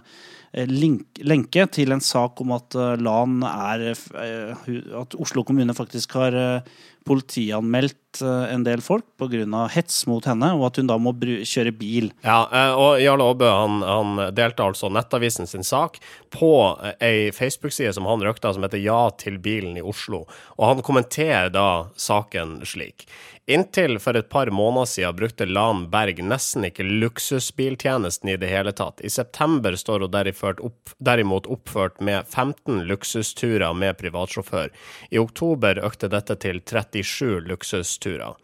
link, 0.71 1.19
lenke 1.27 1.67
til 1.75 1.91
en 1.95 2.03
sak 2.03 2.39
om 2.43 2.55
at 2.55 2.77
eh, 2.77 2.95
LAN 3.03 3.41
er 3.47 3.89
eh, 3.91 4.69
At 5.01 5.17
Oslo 5.19 5.43
kommune 5.47 5.75
faktisk 5.77 6.15
har 6.19 6.37
eh, 6.37 6.77
politianmeldt 7.07 8.21
eh, 8.21 8.53
en 8.53 8.63
del 8.65 8.81
folk 8.83 9.05
pga. 9.19 9.63
hets 9.73 10.05
mot 10.09 10.25
henne, 10.27 10.51
og 10.57 10.67
at 10.69 10.79
hun 10.81 10.89
da 10.89 10.97
må 11.01 11.13
kjøre 11.17 11.73
bil. 11.77 12.11
Ja, 12.25 12.41
eh, 12.51 12.73
og 12.75 13.01
Jarle 13.01 13.29
Aabø 13.29 13.49
han, 13.51 13.79
han 13.85 14.35
delte 14.35 14.65
altså 14.65 14.91
Nettavisen 14.93 15.49
sin 15.49 15.65
sak 15.67 15.99
på 16.33 16.51
eh, 16.83 16.97
ei 17.01 17.31
Facebook-side 17.31 17.93
som 17.95 18.09
han 18.09 18.23
røkta, 18.25 18.53
som 18.53 18.65
heter 18.67 18.83
Ja 18.83 19.07
til 19.17 19.39
bilen 19.39 19.77
i 19.79 19.85
Oslo. 19.85 20.25
Og 20.57 20.67
han 20.71 20.85
kommenterer 20.85 21.51
da 21.53 21.87
saken 21.95 22.59
slik. 22.67 23.07
Inntil 23.47 23.95
for 24.03 24.17
et 24.19 24.27
par 24.29 24.49
måneder 24.51 24.85
siden 24.91 25.15
brukte 25.15 25.45
Lan 25.47 25.85
Berg 25.91 26.17
nesten 26.19 26.65
ikke 26.67 26.83
luksusbiltjenesten 26.83 28.33
i 28.33 28.35
det 28.41 28.49
hele 28.51 28.73
tatt. 28.75 28.99
I 28.99 29.09
september 29.09 29.75
står 29.79 30.03
hun 30.03 30.65
opp, 30.67 30.91
derimot 30.99 31.47
oppført 31.47 32.01
med 32.03 32.27
15 32.27 32.83
luksusturer 32.89 33.71
med 33.73 33.95
privatsjåfør. 34.01 34.73
I 35.11 35.21
oktober 35.23 35.79
økte 35.79 36.11
dette 36.11 36.35
til 36.43 36.59
37 36.59 37.47
luksusturer. 37.47 38.35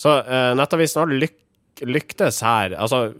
Så 0.00 0.16
eh, 0.22 0.54
Nettavisen 0.56 1.04
har 1.04 1.12
lyk 1.12 1.36
lyktes 1.80 2.42
her. 2.42 2.74
Altså, 2.78 3.12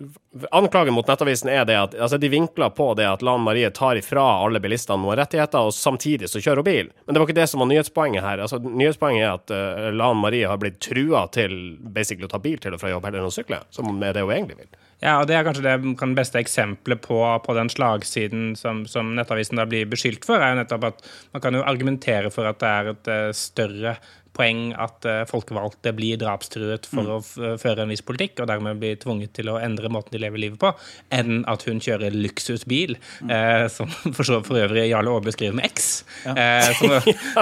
anklagen 0.50 0.94
mot 0.94 1.06
Nettavisen 1.08 1.50
er 1.52 1.64
det 1.68 1.76
at 1.78 1.94
altså, 1.94 2.18
de 2.20 2.30
vinkler 2.32 2.72
på 2.74 2.90
det 2.98 3.06
at 3.08 3.22
Lan 3.24 3.44
Marie 3.46 3.70
tar 3.74 4.00
ifra 4.00 4.24
alle 4.44 4.60
bilistene 4.62 5.00
noen 5.02 5.18
rettigheter, 5.20 5.68
og 5.68 5.74
samtidig 5.74 6.30
så 6.30 6.42
kjører 6.42 6.62
hun 6.62 6.68
bil. 6.68 6.90
Men 7.06 7.14
det 7.14 7.22
var 7.22 7.28
ikke 7.28 7.38
det 7.40 7.48
som 7.52 7.64
var 7.64 7.70
nyhetspoenget 7.72 8.24
her. 8.24 8.42
Altså, 8.44 8.60
nyhetspoenget 8.64 9.24
er 9.24 9.32
at 9.36 9.54
uh, 9.54 9.88
Lan 9.94 10.20
Marie 10.22 10.48
har 10.48 10.60
blitt 10.60 10.80
trua 10.84 11.26
til 11.34 11.78
basically 11.80 12.28
å 12.28 12.34
ta 12.34 12.42
bil 12.42 12.60
til 12.62 12.76
og 12.76 12.82
fra 12.82 12.92
jobb 12.92 13.08
heller 13.08 13.24
enn 13.24 13.30
å 13.30 13.34
sykle, 13.34 13.62
som 13.74 13.90
er 14.02 14.16
det 14.16 14.26
hun 14.26 14.36
egentlig 14.36 14.60
vil. 14.62 14.70
Ja, 14.98 15.20
og 15.20 15.28
Det 15.30 15.36
er 15.38 15.44
kanskje 15.46 15.62
det 15.62 16.14
beste 16.18 16.40
eksempelet 16.40 17.04
på, 17.04 17.18
på 17.44 17.54
den 17.54 17.70
slagsiden 17.70 18.56
som, 18.58 18.82
som 18.90 19.12
Nettavisen 19.14 19.60
da 19.60 19.66
blir 19.68 19.86
beskyldt 19.86 20.26
for, 20.26 20.42
er 20.42 20.54
jo 20.56 20.62
nettopp 20.62 20.88
at 20.90 21.04
man 21.36 21.44
kan 21.44 21.54
jo 21.54 21.62
argumentere 21.62 22.32
for 22.34 22.50
at 22.50 22.58
det 22.58 22.72
er 22.72 22.90
et 22.90 23.10
eh, 23.14 23.28
større 23.36 23.94
poeng 24.38 24.70
at 24.78 25.04
eh, 25.10 25.24
folkevalgte 25.28 25.90
blir 25.98 26.16
drapstruet 26.20 26.86
for 26.86 27.16
å 27.16 27.20
føre 27.58 27.82
en 27.84 27.90
viss 27.90 28.04
politikk, 28.06 28.38
og 28.44 28.48
dermed 28.50 28.78
blir 28.78 28.96
tvunget 29.02 29.32
til 29.36 29.50
å 29.50 29.58
endre 29.58 29.90
måten 29.90 30.14
de 30.14 30.20
lever 30.22 30.38
livet 30.44 30.60
på, 30.62 30.70
enn 31.14 31.42
at 31.50 31.64
hun 31.66 31.80
kjører 31.82 32.14
luksusbil, 32.14 32.94
eh, 33.28 33.66
som 33.74 33.90
for, 34.16 34.22
så, 34.28 34.38
for 34.46 34.60
øvrig 34.62 34.86
Jarle 34.92 35.10
Aabe 35.16 35.34
skriver 35.34 35.58
med 35.58 35.66
X. 35.72 35.88
Eh, 36.24 36.70
som, 36.78 36.94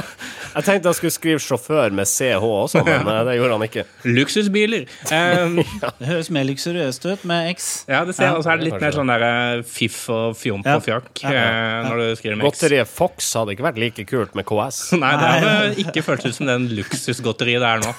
Jeg 0.56 0.64
tenkte 0.64 0.88
jeg 0.88 0.96
skulle 1.02 1.12
skrive 1.14 1.42
sjåfør 1.44 1.92
med 1.96 2.08
CH 2.08 2.40
også, 2.48 2.80
men 2.86 3.08
eh, 3.12 3.22
det 3.28 3.36
gjorde 3.38 3.58
han 3.58 3.66
ikke. 3.68 3.84
luksusbiler. 4.16 4.86
Eh, 5.12 5.60
Det 6.00 6.08
høres 6.08 6.30
mer 6.32 6.46
luksuriøst 6.48 7.04
ut 7.12 7.24
med 7.28 7.50
X. 7.54 7.68
ja, 7.90 8.02
det 8.08 8.16
ser, 8.16 8.30
Ja. 8.30 8.36
og 8.38 8.44
så 8.46 8.54
er 8.54 8.60
det 8.62 8.70
litt 8.70 8.80
mer 8.82 8.96
sånn 8.96 9.10
der 9.12 9.24
eh, 9.26 9.62
fiff 9.68 10.06
og 10.12 10.36
fjomp 10.40 10.66
Ja. 10.66 10.78
og 10.80 10.84
fjakk 10.86 11.22
Ja, 11.26 11.32
ja, 11.36 11.44
eh, 11.44 11.88
når 11.90 12.00
du 12.02 12.06
skriver 12.22 12.40
med 12.40 12.48
X. 12.48 12.56
Godteriet 12.62 12.88
Fox 12.90 13.28
hadde 13.36 13.54
ikke 13.54 13.66
vært 13.68 13.80
like 13.84 14.06
kult 14.08 14.34
med 14.38 14.46
KS. 14.48 14.80
Nei, 14.98 15.12
det 15.20 15.28
hadde 15.34 15.84
ikke 15.84 16.02
føltes 16.06 16.32
ut 16.34 16.40
som 16.40 16.48
den 16.50 16.68
luksusgodteriet 16.90 17.62
det 17.62 17.70
er 17.70 17.82
nå. 17.84 17.92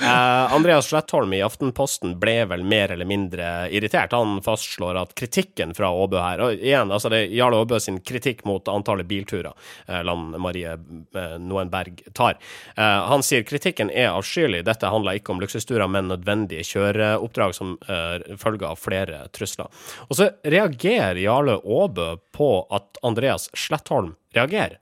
uh, 0.00 0.54
Andreas 0.56 0.90
Slettholm 0.90 1.34
i 1.36 1.42
Aftenposten 1.44 2.16
ble 2.20 2.38
vel 2.50 2.64
mer 2.64 2.94
eller 2.94 3.08
mindre 3.08 3.68
irritert. 3.72 4.14
Han 4.16 4.40
fastslår 4.44 5.00
at 5.02 5.14
kritikken 5.18 5.74
fra 5.76 5.90
Aabø 5.90 6.20
her 6.20 6.44
Og 6.44 6.60
igjen, 6.60 6.92
altså 6.92 7.12
det 7.12 7.24
er 7.24 7.36
Jarle 7.38 7.60
Aabø 7.62 7.80
sin 7.82 8.00
kritikk 8.04 8.44
mot 8.48 8.68
antallet 8.70 9.08
bilturer 9.10 9.52
uh, 9.52 10.00
Lan 10.06 10.30
Marie 10.40 10.76
uh, 10.76 11.36
Noenberg 11.40 12.02
tar. 12.14 12.38
Eh, 12.76 12.82
han 13.10 13.22
sier 13.24 13.44
kritikken 13.46 13.90
er 13.90 14.12
avskyelig. 14.14 14.62
Dette 14.66 14.90
handler 14.90 15.18
ikke 15.18 15.34
om 15.34 15.42
luksusturer, 15.42 15.88
men 15.90 16.10
nødvendige 16.10 16.64
kjøreoppdrag 16.66 17.54
som 17.56 17.76
eh, 17.88 18.36
følge 18.40 18.68
av 18.68 18.80
flere 18.80 19.24
trusler. 19.36 19.70
Og 20.08 20.18
så 20.20 20.30
reagerer 20.44 21.20
Jarle 21.20 21.58
Aabø 21.60 22.14
på 22.36 22.52
at 22.74 23.00
Andreas 23.06 23.48
Slettholm 23.56 24.14
reagerer. 24.36 24.78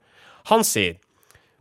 Han 0.49 0.63
sier 0.65 0.97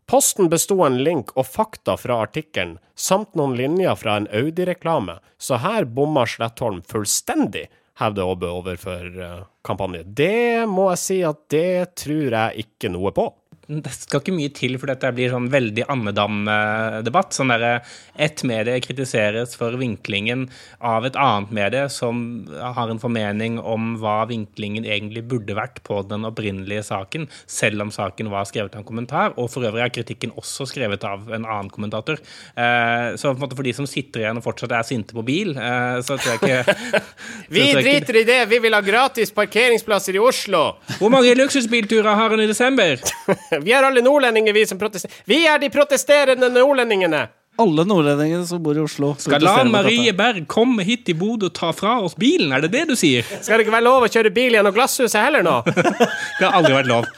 Posten 0.09 0.49
besto 0.49 0.79
en 0.87 0.95
link 1.05 1.35
og 1.37 1.45
fakta 1.45 1.93
fra 2.01 2.23
artikkelen, 2.25 2.79
samt 2.97 3.35
noen 3.37 3.59
linjer 3.59 3.93
fra 4.01 4.15
en 4.17 4.29
Audi-reklame, 4.33 5.19
så 5.37 5.59
her 5.61 5.85
bomma 5.85 6.23
Slettholm 6.25 6.79
fullstendig, 6.89 7.67
hevder 8.01 8.31
Åbe 8.33 8.49
overfor 8.49 9.19
uh, 9.21 9.43
kampanje. 9.69 10.07
Det 10.09 10.65
må 10.71 10.87
jeg 10.95 11.03
si 11.03 11.19
at 11.29 11.43
det 11.53 11.99
tror 12.01 12.39
jeg 12.39 12.65
ikke 12.65 12.89
noe 12.95 13.13
på. 13.13 13.27
Det 13.69 13.91
skal 13.93 14.23
ikke 14.23 14.33
mye 14.33 14.51
til 14.57 14.79
for 14.81 14.89
dette 14.89 15.11
blir 15.13 15.29
sånn 15.29 15.51
veldig 15.53 15.85
andedam-debatt. 15.93 17.35
Sånn 17.37 17.51
derre 17.53 17.83
ett 18.17 18.41
medie 18.49 18.81
kritiseres 18.81 19.53
for 19.61 19.77
vinklingen 19.77 20.47
av 20.81 21.05
et 21.05 21.19
annet 21.21 21.53
medie 21.53 21.83
som 21.93 22.47
har 22.49 22.89
en 22.89 23.01
formening 23.03 23.59
om 23.61 23.99
hva 24.01 24.23
vinklingen 24.31 24.87
egentlig 24.89 25.27
burde 25.29 25.57
vært 25.59 25.83
på 25.85 26.01
den 26.09 26.25
opprinnelige 26.25 26.87
saken, 26.89 27.27
selv 27.45 27.85
om 27.85 27.93
saken 27.93 28.31
var 28.33 28.49
skrevet 28.49 28.73
av 28.73 28.81
en 28.81 28.89
kommentar. 28.89 29.37
Og 29.37 29.51
for 29.53 29.69
øvrig 29.69 29.85
er 29.85 29.93
kritikken 29.99 30.33
også 30.41 30.65
skrevet 30.73 31.05
av 31.05 31.29
en 31.29 31.45
annen 31.45 31.69
kommentator. 31.69 32.25
Eh, 32.57 33.19
så 33.21 33.35
for 33.37 33.69
de 33.69 33.77
som 33.77 33.91
sitter 33.91 34.25
igjen 34.25 34.41
og 34.41 34.49
fortsatt 34.49 34.73
er 34.79 34.89
sinte 34.89 35.13
på 35.13 35.27
bil, 35.29 35.53
eh, 35.53 35.99
så 36.09 36.17
tror 36.17 36.39
jeg 36.39 36.41
ikke 36.41 37.05
Vi 37.59 37.69
driter 37.77 38.23
i 38.23 38.25
det, 38.33 38.41
vi 38.49 38.65
vil 38.65 38.73
ha 38.73 38.81
gratis 38.81 39.35
parkeringsplasser 39.37 40.17
i 40.17 40.25
Oslo! 40.25 40.65
Hvor 40.97 41.13
mange 41.13 41.37
luksusbilturer 41.37 42.17
har 42.17 42.33
hun 42.33 42.41
i 42.41 42.49
desember? 42.49 42.97
Vi 43.65 43.75
er 43.77 43.89
alle 43.89 44.05
nordlendinger, 44.05 44.57
vi 44.57 44.67
som 44.69 44.81
protesterer. 44.81 45.23
Vi 45.29 45.43
er 45.47 45.61
de 45.63 45.73
protesterende 45.75 46.53
nordlendingene! 46.53 47.27
alle 47.59 47.85
nordlendingene 47.85 48.47
som 48.47 48.63
bor 48.63 48.77
i 48.79 48.83
Oslo. 48.83 49.15
Skal 49.19 49.43
la 49.43 49.65
Marie. 49.67 50.13
Berg 50.17 50.45
komme 50.51 50.85
hit 50.87 51.05
til 51.09 51.17
Bodø 51.19 51.49
og 51.51 51.55
ta 51.59 51.73
fra 51.75 51.97
oss 52.07 52.15
bilen? 52.19 52.53
Er 52.55 52.63
det 52.65 52.71
det 52.75 52.85
du 52.91 52.95
sier? 52.99 53.27
Skal 53.27 53.59
det 53.59 53.67
ikke 53.67 53.75
være 53.75 53.87
lov 53.89 54.07
å 54.07 54.11
kjøre 54.15 54.31
bil 54.35 54.55
gjennom 54.55 54.75
glasshuset 54.77 55.19
heller 55.19 55.47
nå? 55.47 55.57
Det 56.39 56.45
har 56.45 56.55
aldri 56.55 56.77
vært 56.77 56.91
lov. 56.91 57.09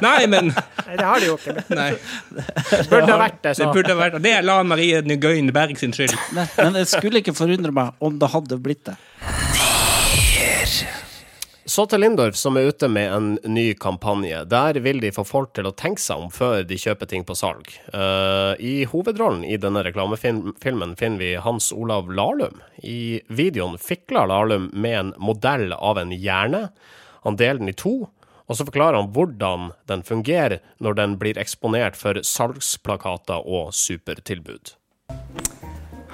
Nei, 0.00 0.24
men 0.30 0.52
Nei, 0.54 0.96
det 0.96 1.04
har 1.04 1.20
de 1.20 1.26
jo 1.28 1.34
ikke. 1.36 1.54
Nei, 1.74 1.90
Burde 2.88 3.10
ha 3.10 3.18
vært 3.20 3.40
det, 3.42 3.54
det 3.58 3.66
burde 3.74 3.90
ha 3.90 3.98
vært 3.98 4.20
Det 4.22 4.32
er 4.38 4.46
Lan 4.46 4.68
Marie 4.70 5.00
Nguyen 5.02 5.50
Berg 5.52 5.76
sin 5.80 5.92
skyld. 5.96 6.14
Nei, 6.36 6.46
Men 6.56 6.78
det 6.78 6.86
skulle 6.88 7.20
ikke 7.20 7.34
forundre 7.36 7.74
meg 7.74 7.98
om 8.00 8.16
det 8.22 8.30
hadde 8.32 8.60
blitt 8.62 8.84
det. 8.88 8.96
Så 11.70 11.84
til 11.86 12.02
Lindorf, 12.02 12.34
som 12.34 12.56
er 12.58 12.72
ute 12.72 12.88
med 12.90 13.12
en 13.14 13.26
ny 13.46 13.76
kampanje. 13.78 14.40
Der 14.50 14.74
vil 14.82 14.98
de 14.98 15.12
få 15.14 15.22
folk 15.22 15.52
til 15.54 15.68
å 15.68 15.74
tenke 15.78 16.02
seg 16.02 16.24
om 16.24 16.32
før 16.34 16.64
de 16.66 16.78
kjøper 16.80 17.06
ting 17.12 17.22
på 17.28 17.36
salg. 17.38 17.68
Uh, 17.94 18.58
I 18.58 18.88
hovedrollen 18.90 19.44
i 19.46 19.54
denne 19.60 19.84
reklamefilmen 19.86 20.96
finner 20.98 21.22
vi 21.22 21.30
Hans 21.38 21.70
Olav 21.70 22.10
Lahlum. 22.10 22.58
I 22.82 23.20
videoen 23.30 23.78
fikler 23.78 24.26
Lahlum 24.32 24.66
med 24.74 24.98
en 24.98 25.14
modell 25.22 25.70
av 25.76 26.02
en 26.02 26.10
hjerne. 26.10 26.64
Han 27.22 27.38
deler 27.38 27.62
den 27.62 27.70
i 27.70 27.78
to, 27.78 27.94
og 28.50 28.58
så 28.58 28.66
forklarer 28.66 28.98
han 28.98 29.14
hvordan 29.14 29.70
den 29.86 30.02
fungerer 30.02 30.58
når 30.82 30.98
den 31.04 31.18
blir 31.22 31.38
eksponert 31.38 31.94
for 31.94 32.18
salgsplakater 32.18 33.46
og 33.46 33.70
supertilbud. 33.78 34.74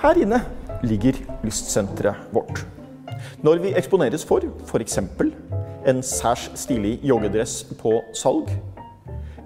Her 0.04 0.20
inne 0.20 0.44
ligger 0.84 1.16
lystsenteret 1.46 2.28
vårt. 2.36 2.66
Når 3.42 3.62
vi 3.62 3.74
eksponeres 3.76 4.24
for 4.24 4.44
f.eks. 4.66 4.98
en 5.86 6.02
særs 6.02 6.50
stilig 6.54 6.98
joggedress 7.02 7.64
på 7.80 8.00
salg, 8.14 8.50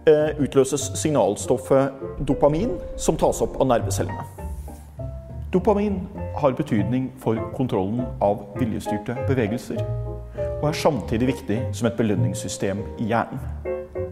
eh, 0.07 0.37
utløses 0.41 0.91
signalstoffet 0.95 1.93
dopamin, 2.29 2.79
som 2.97 3.17
tas 3.17 3.43
opp 3.43 3.61
av 3.61 3.67
nervecellene. 3.67 4.25
Dopamin 5.53 6.01
har 6.37 6.53
betydning 6.53 7.11
for 7.19 7.37
kontrollen 7.57 8.05
av 8.23 8.45
viljestyrte 8.59 9.17
bevegelser, 9.29 9.81
og 10.63 10.69
er 10.69 10.79
samtidig 10.79 11.33
viktig 11.33 11.59
som 11.73 11.89
et 11.89 11.97
belønningssystem 11.99 12.85
i 12.99 13.11
hjernen. 13.11 13.43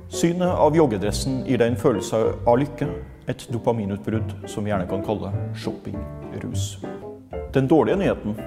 Synet 0.08 0.48
av 0.48 0.76
joggedressen 0.76 1.42
gir 1.46 1.60
deg 1.60 1.68
en 1.68 1.76
følelse 1.76 2.18
av 2.48 2.58
lykke, 2.58 2.88
et 3.28 3.42
dopaminutbrudd 3.52 4.32
som 4.48 4.64
vi 4.64 4.72
gjerne 4.72 4.88
kan 4.88 5.04
kalle 5.04 5.30
shoppingrus. 5.54 6.78
Den 7.54 7.68
dårlige 7.68 8.00
nyheten 8.00 8.38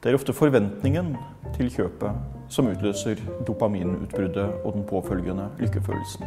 det 0.00 0.10
er 0.10 0.16
ofte 0.16 0.32
forventningen 0.32 1.12
til 1.56 1.68
kjøpet 1.72 2.38
som 2.50 2.70
utløser 2.70 3.20
dopaminutbruddet 3.46 4.64
og 4.64 4.72
den 4.74 4.86
påfølgende 4.88 5.50
lykkefølelsen. 5.60 6.24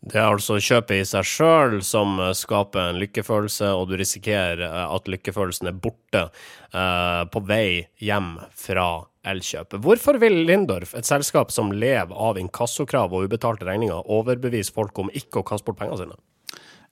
Det 0.00 0.20
er 0.20 0.28
altså 0.28 0.56
kjøpet 0.62 1.02
i 1.02 1.08
seg 1.10 1.26
sjøl 1.26 1.80
som 1.84 2.20
skaper 2.36 2.92
en 2.92 3.00
lykkefølelse, 3.02 3.72
og 3.74 3.90
du 3.90 3.96
risikerer 4.00 4.62
eh, 4.68 4.84
at 4.86 5.10
lykkefølelsen 5.10 5.72
er 5.72 5.78
borte 5.82 6.24
eh, 6.28 7.22
på 7.26 7.42
vei 7.48 7.88
hjem 8.00 8.36
fra 8.56 8.88
elkjøpet. 9.28 9.82
Hvorfor 9.82 10.18
vil 10.22 10.44
Lindorf, 10.46 10.94
et 10.98 11.08
selskap 11.08 11.52
som 11.54 11.74
lever 11.74 12.14
av 12.14 12.40
inkassokrav 12.40 13.12
og 13.12 13.28
ubetalte 13.28 13.68
regninger, 13.68 14.10
overbevise 14.10 14.74
folk 14.74 14.98
om 15.02 15.12
ikke 15.14 15.42
å 15.42 15.48
kaste 15.52 15.68
bort 15.68 15.82
pengene 15.82 16.00
sine? 16.00 16.18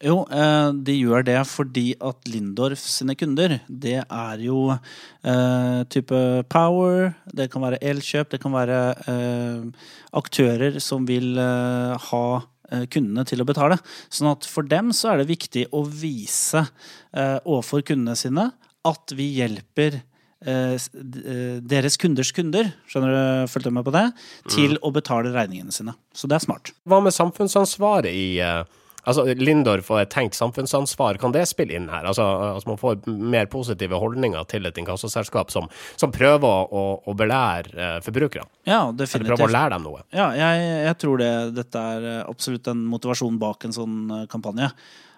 Jo, 0.00 0.22
eh, 0.32 0.70
de 0.80 0.94
gjør 0.96 1.26
det 1.28 1.40
fordi 1.44 1.90
at 2.00 2.28
Lindorf 2.32 2.80
sine 2.88 3.12
kunder, 3.20 3.58
det 3.68 3.98
er 4.00 4.40
jo 4.40 4.70
eh, 4.72 5.80
type 5.92 6.20
Power, 6.48 7.10
det 7.36 7.50
kan 7.52 7.66
være 7.66 7.82
Elkjøp, 7.84 8.30
det 8.32 8.40
kan 8.40 8.54
være 8.54 8.78
eh, 9.12 9.90
aktører 10.16 10.80
som 10.80 11.04
vil 11.08 11.36
eh, 11.36 12.08
ha 12.08 12.24
eh, 12.72 12.86
kundene 12.88 13.26
til 13.28 13.44
å 13.44 13.48
betale. 13.50 13.76
Sånn 14.08 14.32
at 14.32 14.48
for 14.48 14.64
dem 14.64 14.88
så 14.96 15.12
er 15.12 15.20
det 15.20 15.28
viktig 15.34 15.66
å 15.76 15.84
vise 15.84 16.64
eh, 16.64 17.36
overfor 17.44 17.84
kundene 17.92 18.16
sine 18.16 18.48
at 18.88 19.12
vi 19.16 19.34
hjelper 19.36 20.00
deres 20.40 21.98
kunders 22.00 22.30
kunder, 22.32 22.70
skjønner 22.88 23.10
du, 23.12 23.48
fulgte 23.52 23.74
med 23.76 23.84
på 23.84 23.92
det, 23.92 24.06
til 24.48 24.78
å 24.80 24.88
betale 24.88 25.34
regningene 25.34 25.74
sine. 25.76 25.92
Så 26.16 26.30
det 26.32 26.38
er 26.38 26.46
smart. 26.46 26.70
Hva 26.88 27.02
med 27.04 27.12
samfunnsansvaret 27.12 28.08
i 28.08 28.38
eh, 28.40 28.62
Altså, 29.04 29.26
Lindorf 29.38 29.90
og 29.92 30.02
et 30.02 30.12
tenkt 30.12 30.38
samfunnsansvar, 30.38 31.18
kan 31.22 31.34
det 31.34 31.46
spille 31.50 31.76
inn 31.78 31.88
her? 31.92 32.06
Altså, 32.10 32.26
altså 32.54 32.70
man 32.70 32.80
får 32.80 33.00
mer 33.08 33.50
positive 33.52 34.00
holdninger 34.00 34.48
til 34.50 34.68
et 34.68 34.80
inkassoselskap 34.80 35.52
som, 35.54 35.68
som 36.00 36.12
prøver 36.14 36.70
å, 36.70 36.84
å, 37.04 37.16
belære 37.16 38.00
forbrukerne? 38.04 38.20
forbrukere? 38.20 38.46
Ja, 38.68 38.80
Eller 38.90 39.28
prøver 39.28 39.46
å 39.46 39.52
lære 39.52 39.76
dem 39.76 39.86
noe? 39.86 40.02
Ja, 40.14 40.30
jeg, 40.36 40.66
jeg 40.86 40.98
tror 41.02 41.20
det. 41.22 41.30
Dette 41.56 41.84
er 41.94 42.08
eh, 42.10 42.24
absolutt 42.28 42.68
en 42.70 42.82
motivasjon 42.90 43.38
bak 43.40 43.66
en 43.66 43.76
sånn 43.76 43.96
eh, 44.16 44.26
kampanje. 44.30 44.70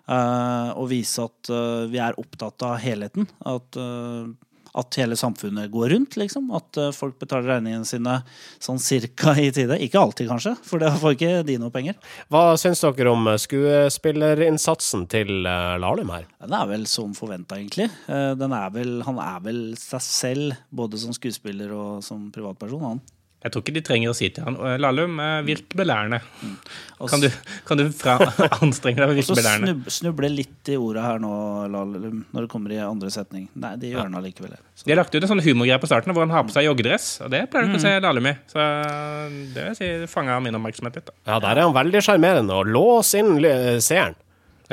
Uh, 0.02 0.74
å 0.82 0.84
vise 0.90 1.22
at 1.22 1.48
uh, 1.54 1.84
vi 1.86 2.00
er 2.02 2.16
opptatt 2.18 2.64
av 2.66 2.80
helheten. 2.82 3.28
At, 3.46 3.78
eh, 3.78 4.32
at 4.78 4.96
hele 4.96 5.16
samfunnet 5.18 5.70
går 5.72 5.92
rundt, 5.92 6.16
liksom. 6.16 6.48
At 6.56 6.78
eh, 6.80 6.92
folk 6.96 7.18
betaler 7.20 7.56
regningene 7.56 7.88
sine 7.88 8.18
sånn 8.62 8.80
cirka 8.82 9.34
i 9.40 9.50
tide. 9.54 9.76
Ikke 9.84 10.00
alltid, 10.00 10.30
kanskje, 10.32 10.54
for 10.64 10.82
da 10.82 10.92
får 10.96 11.16
ikke 11.16 11.32
de 11.48 11.58
noe 11.60 11.72
penger. 11.74 11.98
Hva 12.32 12.56
syns 12.60 12.82
dere 12.84 13.12
om 13.12 13.28
eh, 13.28 13.40
skuespillerinnsatsen 13.40 15.06
til 15.12 15.48
eh, 15.48 15.74
Lahlum 15.82 16.12
her? 16.14 16.28
Den 16.40 16.56
er 16.56 16.68
vel 16.70 16.86
som 16.90 17.12
forventa, 17.16 17.58
egentlig. 17.60 17.90
Den 18.08 18.54
er 18.56 18.70
vel, 18.74 19.00
han 19.06 19.18
er 19.22 19.42
vel 19.44 19.60
seg 19.78 20.04
selv, 20.04 20.62
både 20.72 21.00
som 21.00 21.14
skuespiller 21.16 21.72
og 21.76 22.04
som 22.06 22.30
privatperson. 22.34 22.86
han. 22.88 23.02
Jeg 23.42 23.50
tror 23.52 23.62
ikke 23.64 23.74
de 23.74 23.80
trenger 23.82 24.12
å 24.12 24.14
si 24.14 24.28
til 24.30 24.44
han 24.46 24.54
Lallum, 24.78 25.16
Lahlum, 25.18 25.46
virk 25.48 25.74
belærende. 25.74 26.20
Kan 27.10 27.20
du, 27.24 27.26
kan 27.66 27.80
du 27.80 27.88
fra, 27.90 28.14
anstrenge 28.62 29.00
deg 29.02 29.10
og 29.10 29.16
Så 29.26 29.34
virke 29.34 29.38
belærende? 29.40 29.72
snub, 29.72 29.88
snuble 29.90 30.30
litt 30.30 30.70
i 30.70 30.76
ordet 30.78 31.02
her 31.02 31.18
nå, 31.22 31.32
Lahlum, 31.74 32.20
når 32.30 32.46
det 32.46 32.50
kommer 32.52 32.74
i 32.76 32.78
andre 32.84 33.10
setning. 33.10 33.48
Nei, 33.58 33.72
de 33.82 33.90
gjør 33.90 34.06
han 34.06 34.14
allikevel. 34.20 34.54
Så- 34.78 34.86
De 34.86 34.94
har 34.94 35.00
lagt 35.02 35.14
ut 35.14 35.22
en 35.22 35.32
sånn 35.34 35.42
humorgreie 35.42 35.80
på 35.82 35.90
starten 35.90 36.14
hvor 36.14 36.22
han 36.22 36.30
har 36.36 36.44
på 36.46 36.54
seg 36.54 36.68
joggedress. 36.68 37.08
Og 37.26 37.32
det 37.34 37.44
pleier 37.50 37.66
du 37.66 37.72
ikke 37.74 37.82
å 37.82 37.86
se 37.88 37.94
Lallum 37.98 38.10
Lahlum 38.12 38.28
i. 38.30 38.34
Så 38.52 38.66
det 39.56 39.64
vil 39.66 39.76
si, 39.78 39.88
fanga 40.12 40.38
min 40.44 40.54
oppmerksomhet 40.58 41.00
litt. 41.00 41.10
Da. 41.10 41.16
Ja, 41.32 41.38
der 41.42 41.58
er 41.58 41.66
han 41.66 41.74
veldig 41.74 42.02
sjarmerende, 42.06 42.54
og 42.62 42.70
lås 42.70 43.10
inn 43.18 43.34
seeren. 43.82 44.14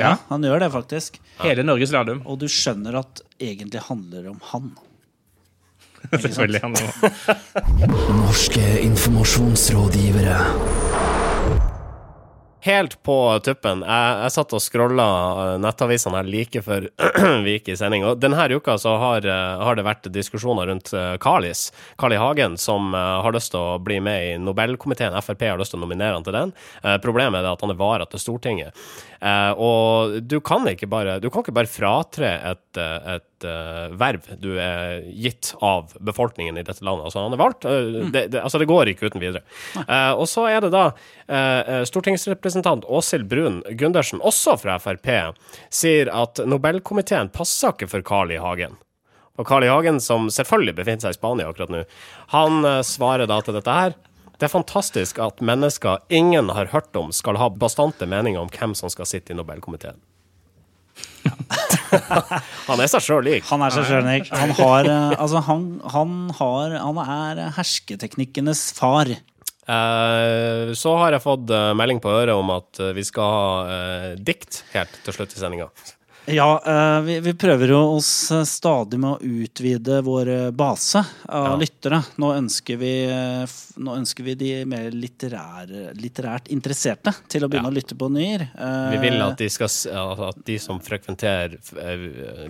Ja, 0.00 0.14
han 0.30 0.44
gjør 0.46 0.62
det 0.62 0.70
faktisk. 0.72 1.18
Hele 1.42 1.64
Norges 1.66 1.90
Lahlum. 1.92 2.22
Og 2.28 2.38
du 2.40 2.46
skjønner 2.48 3.00
at 3.02 3.20
egentlig 3.42 3.82
handler 3.88 4.22
det 4.28 4.30
om 4.30 4.38
han. 4.52 4.70
Selvfølgelig. 6.24 6.60
Han 6.64 6.74
Norske 8.20 8.66
informasjonsrådgivere. 8.82 10.38
Helt 12.60 12.98
på 13.02 13.14
tuppen. 13.40 13.80
Jeg, 13.88 14.16
jeg 14.20 14.32
satt 14.34 14.52
og 14.52 14.60
scrolla 14.60 15.04
eh, 15.06 15.52
nettavisene 15.64 16.18
her 16.18 16.26
like 16.28 16.60
før 16.66 16.90
vi 17.46 17.54
gikk 17.54 17.70
i 17.72 17.76
sending. 17.80 18.04
Og 18.04 18.18
denne 18.20 18.44
uka 18.52 18.74
så 18.78 18.98
har, 19.00 19.24
eh, 19.24 19.62
har 19.64 19.78
det 19.78 19.86
vært 19.86 20.10
diskusjoner 20.12 20.68
rundt 20.68 20.92
eh, 20.92 21.14
Carlis. 21.24 21.70
Carl 21.96 22.12
I. 22.12 22.20
Hagen, 22.20 22.58
som 22.60 22.92
har 22.92 23.32
lyst 23.32 23.54
til 23.54 23.62
å 23.62 23.78
bli 23.80 23.96
med 24.04 24.26
i 24.26 24.36
Nobelkomiteen. 24.44 25.16
Frp 25.24 25.46
har 25.48 25.62
lyst 25.62 25.72
til 25.72 25.80
å 25.80 25.86
nominere 25.86 26.18
han 26.18 26.26
til 26.26 26.36
den. 26.36 26.52
Problemet 27.00 27.40
er 27.40 27.48
at 27.54 27.64
han 27.64 27.72
er 27.72 27.80
vara 27.80 28.04
til 28.12 28.20
Stortinget. 28.20 28.76
Eh, 29.24 29.52
Og 29.56 30.20
du 30.28 30.36
kan 30.44 30.68
ikke 30.68 30.88
bare, 30.90 31.16
du 31.20 31.30
kan 31.32 31.40
ikke 31.46 31.56
bare 31.56 31.70
fratre 31.70 32.34
et, 32.52 32.68
eh, 32.76 33.20
et 33.40 33.46
uh, 33.48 33.96
verv 33.96 34.26
du 34.40 34.58
er 34.60 35.00
gitt 35.08 35.54
av 35.60 35.92
befolkningen 36.00 36.58
i 36.58 36.64
dette 36.64 36.84
landet. 36.84 37.06
Altså, 37.08 37.22
han 37.24 37.32
er 37.32 37.40
valgt. 37.40 37.64
eh, 37.64 38.10
Det, 38.10 38.26
det, 38.32 38.42
altså, 38.42 38.58
det 38.58 38.68
går 38.68 38.92
ikke 38.92 39.10
uten 39.10 39.20
videre. 39.20 39.42
Uh, 39.76 40.12
og 40.18 40.26
så 40.28 40.46
er 40.50 40.60
det 40.60 40.72
da 40.74 40.90
stortingsrepresentant 41.86 42.84
Åshild 42.90 43.28
Brun 43.30 43.60
Gundersen, 43.78 44.20
også 44.20 44.56
fra 44.58 44.78
Frp, 44.82 45.06
sier 45.70 46.10
at 46.10 46.40
Nobelkomiteen 46.42 47.30
passer 47.30 47.70
ikke 47.70 47.88
for 47.92 48.02
Carl 48.02 48.32
I. 48.34 48.40
Hagen. 48.42 48.76
Og 49.38 49.46
Carl 49.46 49.64
I. 49.64 49.70
Hagen, 49.70 50.00
som 50.02 50.26
selvfølgelig 50.32 50.74
befinner 50.80 51.04
seg 51.06 51.14
i 51.14 51.18
Spania 51.20 51.48
akkurat 51.52 51.70
nå, 51.70 51.84
han 52.34 52.66
svarer 52.82 53.30
da 53.30 53.38
til 53.46 53.54
dette 53.56 53.76
her. 53.76 53.94
Det 54.40 54.48
er 54.48 54.52
fantastisk 54.56 55.20
at 55.22 55.42
mennesker 55.44 56.02
ingen 56.08 56.50
har 56.56 56.72
hørt 56.72 56.96
om, 56.98 57.12
skal 57.14 57.38
ha 57.38 57.50
bastante 57.52 58.08
meninger 58.10 58.40
om 58.40 58.50
hvem 58.50 58.74
som 58.74 58.90
skal 58.90 59.06
sitte 59.06 59.34
i 59.34 59.38
Nobelkomiteen. 59.38 60.00
han 62.68 62.82
er 62.82 62.90
seg 62.92 63.04
sjøl 63.04 63.24
lik. 63.26 63.46
Han 63.50 63.64
er 63.66 63.74
seg 63.74 63.88
sjøl, 63.88 64.06
lik. 64.06 64.30
Han, 64.34 64.54
har, 64.58 64.88
eh, 64.90 65.16
altså, 65.16 65.42
han, 65.48 65.66
han, 65.94 66.14
har, 66.38 66.76
han 66.82 67.00
er 67.04 67.42
hersketeknikkenes 67.58 68.70
far. 68.78 69.10
Eh, 69.70 70.72
så 70.74 70.96
har 70.98 71.14
jeg 71.14 71.24
fått 71.24 71.52
eh, 71.54 71.70
melding 71.78 72.02
på 72.02 72.12
øret 72.12 72.34
om 72.34 72.52
at 72.56 72.82
vi 72.96 73.04
skal 73.06 73.34
ha 73.36 73.48
eh, 73.76 74.12
dikt 74.18 74.64
helt 74.74 75.02
til 75.04 75.18
slutt 75.18 75.36
i 75.36 75.42
sendinga. 75.42 75.70
Ja, 76.32 76.62
eh, 76.66 77.00
vi, 77.06 77.14
vi 77.20 77.32
prøver 77.34 77.72
jo 77.72 77.78
oss 77.96 78.10
eh, 78.34 78.42
stadig 78.48 78.98
med 79.02 79.10
å 79.16 79.40
utvide 79.44 80.00
vår 80.06 80.28
eh, 80.34 80.50
base 80.54 81.02
av 81.26 81.46
Ja. 81.50 81.56
lyttere. 81.60 82.02
Nå 82.22 82.30
ønsker, 82.36 82.76
vi, 82.80 82.92
nå 83.80 83.96
ønsker 83.98 84.26
vi 84.26 84.34
de 84.38 84.50
mer 84.70 84.90
litterære, 84.94 85.90
litterært 85.98 86.48
interesserte 86.54 87.14
til 87.28 87.44
å 87.44 87.50
begynne 87.50 87.70
Ja. 87.70 87.74
å 87.74 87.78
lytte 87.80 87.98
på 87.98 88.10
Nyr. 88.12 88.46
Eh, 88.54 88.90
Vi 88.94 89.02
vil 89.08 89.20
at 89.22 89.38
de, 89.38 89.48
skal, 89.50 89.68
at 90.30 90.40
de 90.46 90.58
som 90.62 90.80
frekventerer 90.80 91.58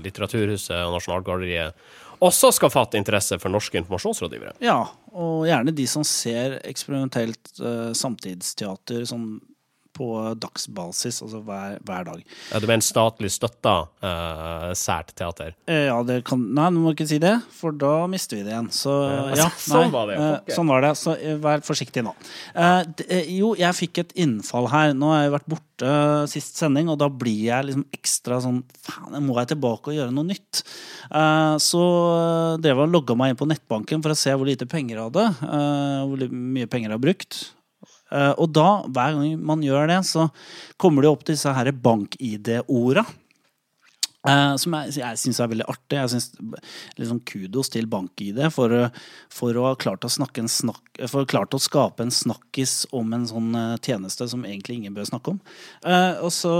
Litteraturhuset 0.02 0.76
og 0.86 0.94
Nasjonalgalleriet, 0.98 1.74
også 2.20 2.50
skal 2.52 2.68
fatte 2.72 2.98
interesse 3.00 3.38
for 3.40 3.48
norske 3.48 3.78
informasjonsrådgivere. 3.80 4.52
Ja, 4.60 4.82
og 5.16 5.46
gjerne 5.48 5.72
de 5.74 5.86
som 5.88 6.04
ser 6.04 6.58
eksperimentelt 6.68 7.54
samtidsteater 7.96 9.06
sånn 9.08 9.38
på 10.00 10.08
dagsbasis, 10.40 11.20
altså 11.26 11.42
hver, 11.44 11.76
hver 11.84 12.06
dag. 12.08 12.24
Ja, 12.54 12.60
du 12.64 12.66
mener 12.70 12.84
statlig 12.86 13.28
støtta 13.34 13.76
uh, 14.00 14.70
sært 14.80 15.12
teater? 15.20 15.52
Eh, 15.68 15.86
Ja, 15.90 15.98
det 16.08 16.22
kan 16.24 16.40
Nei, 16.56 16.70
du 16.72 16.80
må 16.80 16.94
ikke 16.96 17.06
si 17.10 17.18
det, 17.20 17.34
for 17.52 17.76
da 17.76 18.06
mister 18.08 18.38
vi 18.40 18.46
det 18.48 18.54
igjen. 18.54 18.70
Så 18.72 18.94
ja, 19.36 19.50
sånn 19.60 19.92
var 19.92 20.08
det, 20.08 20.16
eh, 20.16 20.54
Sånn 20.56 20.70
var 20.72 20.86
det. 20.86 20.94
Så 20.96 21.12
eh, 21.20 21.36
vær 21.42 21.60
forsiktig 21.66 22.02
nå. 22.06 22.14
Eh, 22.56 22.80
eh, 23.10 23.28
jo, 23.36 23.52
jeg 23.60 23.76
fikk 23.76 24.00
et 24.06 24.16
innfall 24.24 24.70
her. 24.72 24.94
Nå 24.96 25.12
har 25.12 25.26
jeg 25.26 25.34
vært 25.36 25.50
borte 25.52 25.92
sist 26.32 26.56
sending, 26.60 26.88
og 26.92 26.98
da 27.00 27.06
blir 27.12 27.44
jeg 27.50 27.68
liksom 27.70 27.84
ekstra 27.96 28.40
sånn 28.44 28.62
Faen, 28.84 29.20
må 29.26 29.36
jeg 29.40 29.52
tilbake 29.54 29.92
og 29.92 29.96
gjøre 30.00 30.12
noe 30.16 30.28
nytt. 30.32 30.62
Eh, 31.10 31.54
så 31.60 31.84
drev 32.62 32.84
og 32.86 32.92
logga 32.96 33.16
meg 33.20 33.34
inn 33.34 33.40
på 33.40 33.48
nettbanken 33.50 34.02
for 34.04 34.14
å 34.14 34.18
se 34.18 34.32
hvor 34.36 34.48
lite 34.48 34.68
penger 34.70 34.96
jeg 34.96 35.06
hadde. 35.10 35.26
eh, 35.44 36.02
hvor 36.10 36.28
mye 36.56 36.68
penger 36.70 36.90
jeg 36.90 36.96
har 36.98 37.04
brukt. 37.06 37.40
Eh, 38.10 38.34
og 38.36 38.52
da, 38.54 38.68
hver 38.90 39.16
gang 39.16 39.48
man 39.52 39.64
gjør 39.64 39.90
det, 39.90 40.02
så 40.10 40.28
kommer 40.80 41.06
det 41.06 41.14
opp 41.14 41.26
disse 41.28 41.50
her 41.54 41.72
bank-ID-orda. 41.72 43.06
Eh, 44.28 44.54
som 44.60 44.74
jeg, 44.76 44.98
jeg 45.00 45.16
syns 45.22 45.38
er 45.40 45.48
veldig 45.48 45.66
artig. 45.70 45.96
Jeg 45.96 46.10
synes 46.12 46.26
liksom 47.00 47.22
Kudos 47.24 47.72
til 47.72 47.88
BankID 47.88 48.42
for, 48.52 48.74
for 49.32 49.56
å 49.56 49.70
ha 49.70 49.78
klart 49.80 50.04
å, 50.04 50.10
snakk, 50.12 50.42
for 51.08 51.30
klart 51.30 51.56
å 51.56 51.62
skape 51.62 52.04
en 52.04 52.12
snakkis 52.12 52.82
om 52.96 53.16
en 53.16 53.24
sånn 53.30 53.54
eh, 53.56 53.78
tjeneste 53.86 54.28
som 54.28 54.44
egentlig 54.44 54.80
ingen 54.82 54.98
bør 54.98 55.08
snakke 55.08 55.36
om. 55.36 55.40
Og 56.20 56.28
så 56.34 56.54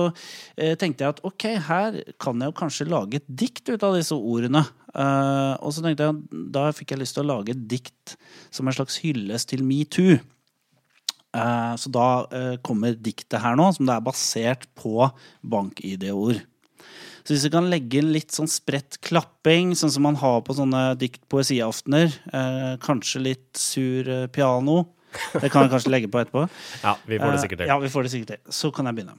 tenkte 0.81 1.05
jeg 1.05 1.17
at 1.19 1.23
ok, 1.27 1.47
her 1.67 2.03
kan 2.23 2.41
jeg 2.41 2.49
jo 2.49 2.59
kanskje 2.63 2.89
lage 2.89 3.21
et 3.21 3.29
dikt 3.29 3.69
ut 3.69 3.85
av 3.85 3.99
disse 3.99 4.17
ordene. 4.17 4.65
Og 5.61 5.71
så 5.75 5.85
tenkte 5.85 6.09
jeg 6.09 6.45
da 6.55 6.71
fikk 6.75 6.95
jeg 6.95 7.03
lyst 7.03 7.19
til 7.19 7.27
å 7.27 7.33
lage 7.35 7.53
et 7.53 7.65
dikt 7.71 8.17
som 8.49 8.69
en 8.69 8.75
slags 8.75 9.03
hyllest 9.05 9.53
til 9.53 9.67
metoo. 9.67 10.17
Eh, 11.37 11.75
Så 11.79 11.91
da 11.95 12.27
eh, 12.35 12.57
kommer 12.67 12.95
diktet 12.99 13.41
her 13.43 13.57
nå, 13.59 13.69
som 13.77 13.87
det 13.87 13.95
er 13.97 14.07
basert 14.07 14.65
på 14.79 15.11
bank-ID-ord. 15.47 16.41
Så 17.21 17.35
hvis 17.35 17.45
vi 17.47 17.51
kan 17.53 17.69
legge 17.71 18.01
inn 18.01 18.13
litt 18.15 18.33
sånn 18.35 18.49
spredt 18.51 18.97
klapping, 19.05 19.75
sånn 19.77 19.93
som 19.93 20.03
man 20.03 20.17
har 20.19 20.41
på 20.43 20.57
sånne 20.57 20.97
dikt-poesiaftener, 20.99 22.17
eh, 22.33 22.73
kanskje 22.83 23.23
litt 23.23 23.61
sur 23.61 24.09
piano 24.33 24.87
Det 25.35 25.51
kan 25.51 25.65
jeg 25.67 25.73
kanskje 25.73 25.91
legge 25.91 26.09
på 26.11 26.21
etterpå. 26.23 26.45
Ja, 26.87 26.97
vi 27.07 27.19
får 27.19 27.33
det 27.35 27.41
sikkert 27.45 27.59
til. 27.63 27.67
Ja, 27.71 27.79
vi 27.83 27.89
får 27.91 28.03
det 28.07 28.11
sikkert 28.13 28.29
til. 28.35 28.43
Så 28.55 28.71
kan 28.75 28.87
jeg 28.87 28.95
begynne. 29.01 29.19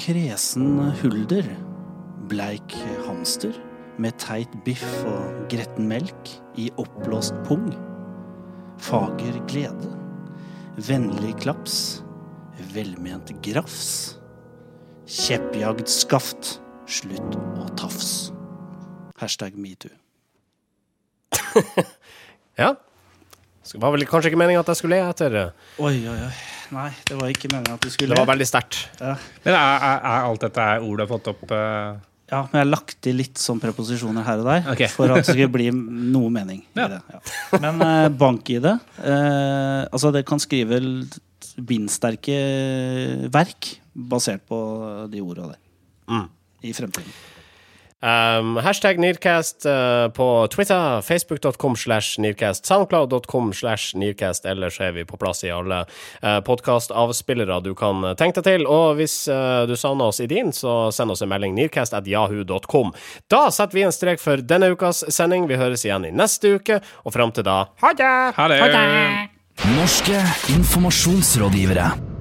Kresen 0.00 0.78
hulder, 1.02 1.46
bleik 2.30 2.74
hamster 3.06 3.54
med 4.00 4.16
teit 4.18 4.50
biff 4.64 4.84
og 5.06 5.44
gretten 5.52 5.86
melk 5.90 6.30
i 6.58 6.70
oppblåst 6.80 7.36
pung. 7.46 7.68
Fager 8.80 9.36
glede, 9.50 9.90
vennlig 10.76 11.34
klaps, 11.42 12.02
velment 12.74 13.32
grafs. 13.42 14.16
Kjeppjagd 15.10 15.88
skaft, 15.90 16.60
slutt 16.86 17.38
å 17.58 17.66
tafs. 17.78 18.30
Hashtag 19.20 19.58
metoo. 19.58 19.94
Ja. 22.60 22.74
Det 23.70 23.78
var 23.80 23.94
vel 23.94 24.02
kanskje 24.04 24.32
ikke 24.32 24.38
meninga 24.40 24.60
at 24.60 24.70
jeg 24.72 24.80
skulle 24.80 24.98
le 24.98 25.06
etter 25.12 25.34
eh, 25.38 25.68
Oi, 25.80 25.94
oi, 26.10 26.16
oi. 26.26 26.32
Nei, 26.74 26.88
det 27.06 27.16
var 27.16 27.30
ikke 27.32 27.48
meningen 27.52 27.76
at 27.78 27.84
du 27.86 27.88
skulle 27.92 28.10
le. 28.10 28.16
Det 28.18 28.20
var 28.20 28.28
veldig 28.32 28.46
sterkt. 28.48 28.80
Men 29.00 29.54
er, 29.54 29.54
er, 29.54 30.02
er 30.10 30.26
alt 30.26 30.44
dette 30.44 30.66
ordet 30.66 30.90
ord 30.90 30.98
du 30.98 31.02
har 31.04 31.10
fått 31.10 31.30
opp 31.32 31.54
eh, 31.56 31.94
Ja, 32.30 32.44
men 32.46 32.60
jeg 32.60 32.62
har 32.62 32.70
lagt 32.70 32.94
til 33.02 33.16
litt 33.18 33.40
sånn 33.42 33.58
preposisjoner 33.62 34.22
her 34.26 34.42
og 34.42 34.46
der 34.46 34.68
okay. 34.70 34.90
for 34.92 35.10
at 35.10 35.24
det 35.24 35.32
skulle 35.34 35.50
bli 35.50 35.66
noe 35.74 36.30
mening 36.30 36.62
Ja. 36.78 36.86
i 36.86 36.92
det. 36.94 37.00
Ja. 37.10 37.20
Men 37.64 37.82
eh, 37.82 38.06
bank-ID 38.22 38.68
eh, 38.70 39.82
Altså, 39.90 40.12
det 40.14 40.22
kan 40.28 40.38
skrive 40.42 40.78
bindsterke 41.60 42.36
verk 43.34 43.74
basert 43.92 44.44
på 44.48 44.60
de 45.10 45.20
orda 45.24 45.50
der. 45.50 45.60
Mm. 46.10 46.28
I 46.70 46.72
fremtiden. 46.76 47.12
Um, 48.02 48.56
hashtag 48.56 48.98
Nearcast 48.98 49.66
uh, 49.66 50.08
på 50.08 50.46
Twitter, 50.46 51.02
facebook.com 51.02 51.76
slash 51.76 52.18
Nearcast, 52.18 52.66
soundcloud.com 52.66 53.52
slash 53.52 53.94
Nearcast. 53.94 54.44
Ellers 54.44 54.80
er 54.80 54.92
vi 54.92 55.04
på 55.04 55.16
plass 55.16 55.44
i 55.44 55.50
alle 55.50 55.84
uh, 56.22 56.40
podkastavspillere 56.40 57.60
du 57.60 57.74
kan 57.76 58.04
eh, 58.04 58.14
tenke 58.16 58.40
deg 58.40 58.46
til. 58.48 58.64
Og 58.68 58.96
hvis 58.96 59.16
uh, 59.28 59.66
du 59.68 59.76
savner 59.76 60.08
oss 60.08 60.20
i 60.24 60.28
din, 60.30 60.48
så 60.56 60.88
send 60.94 61.12
oss 61.12 61.20
en 61.20 61.28
melding 61.28 61.52
nearcast 61.58 61.92
at 61.96 62.08
yahoo.com. 62.08 62.94
Da 63.28 63.42
setter 63.52 63.76
vi 63.76 63.84
en 63.84 63.92
strek 63.92 64.22
for 64.22 64.40
denne 64.40 64.72
ukas 64.72 65.04
sending. 65.12 65.44
Vi 65.50 65.60
høres 65.60 65.84
igjen 65.84 66.08
i 66.08 66.14
neste 66.14 66.56
uke, 66.56 66.80
og 67.04 67.12
fram 67.16 67.34
til 67.36 67.44
da, 67.44 67.66
ha 67.84 67.92
det! 67.96 68.14
Ha 68.38 68.48
det! 68.48 69.28
Norske 69.76 70.24
informasjonsrådgivere. 70.56 72.19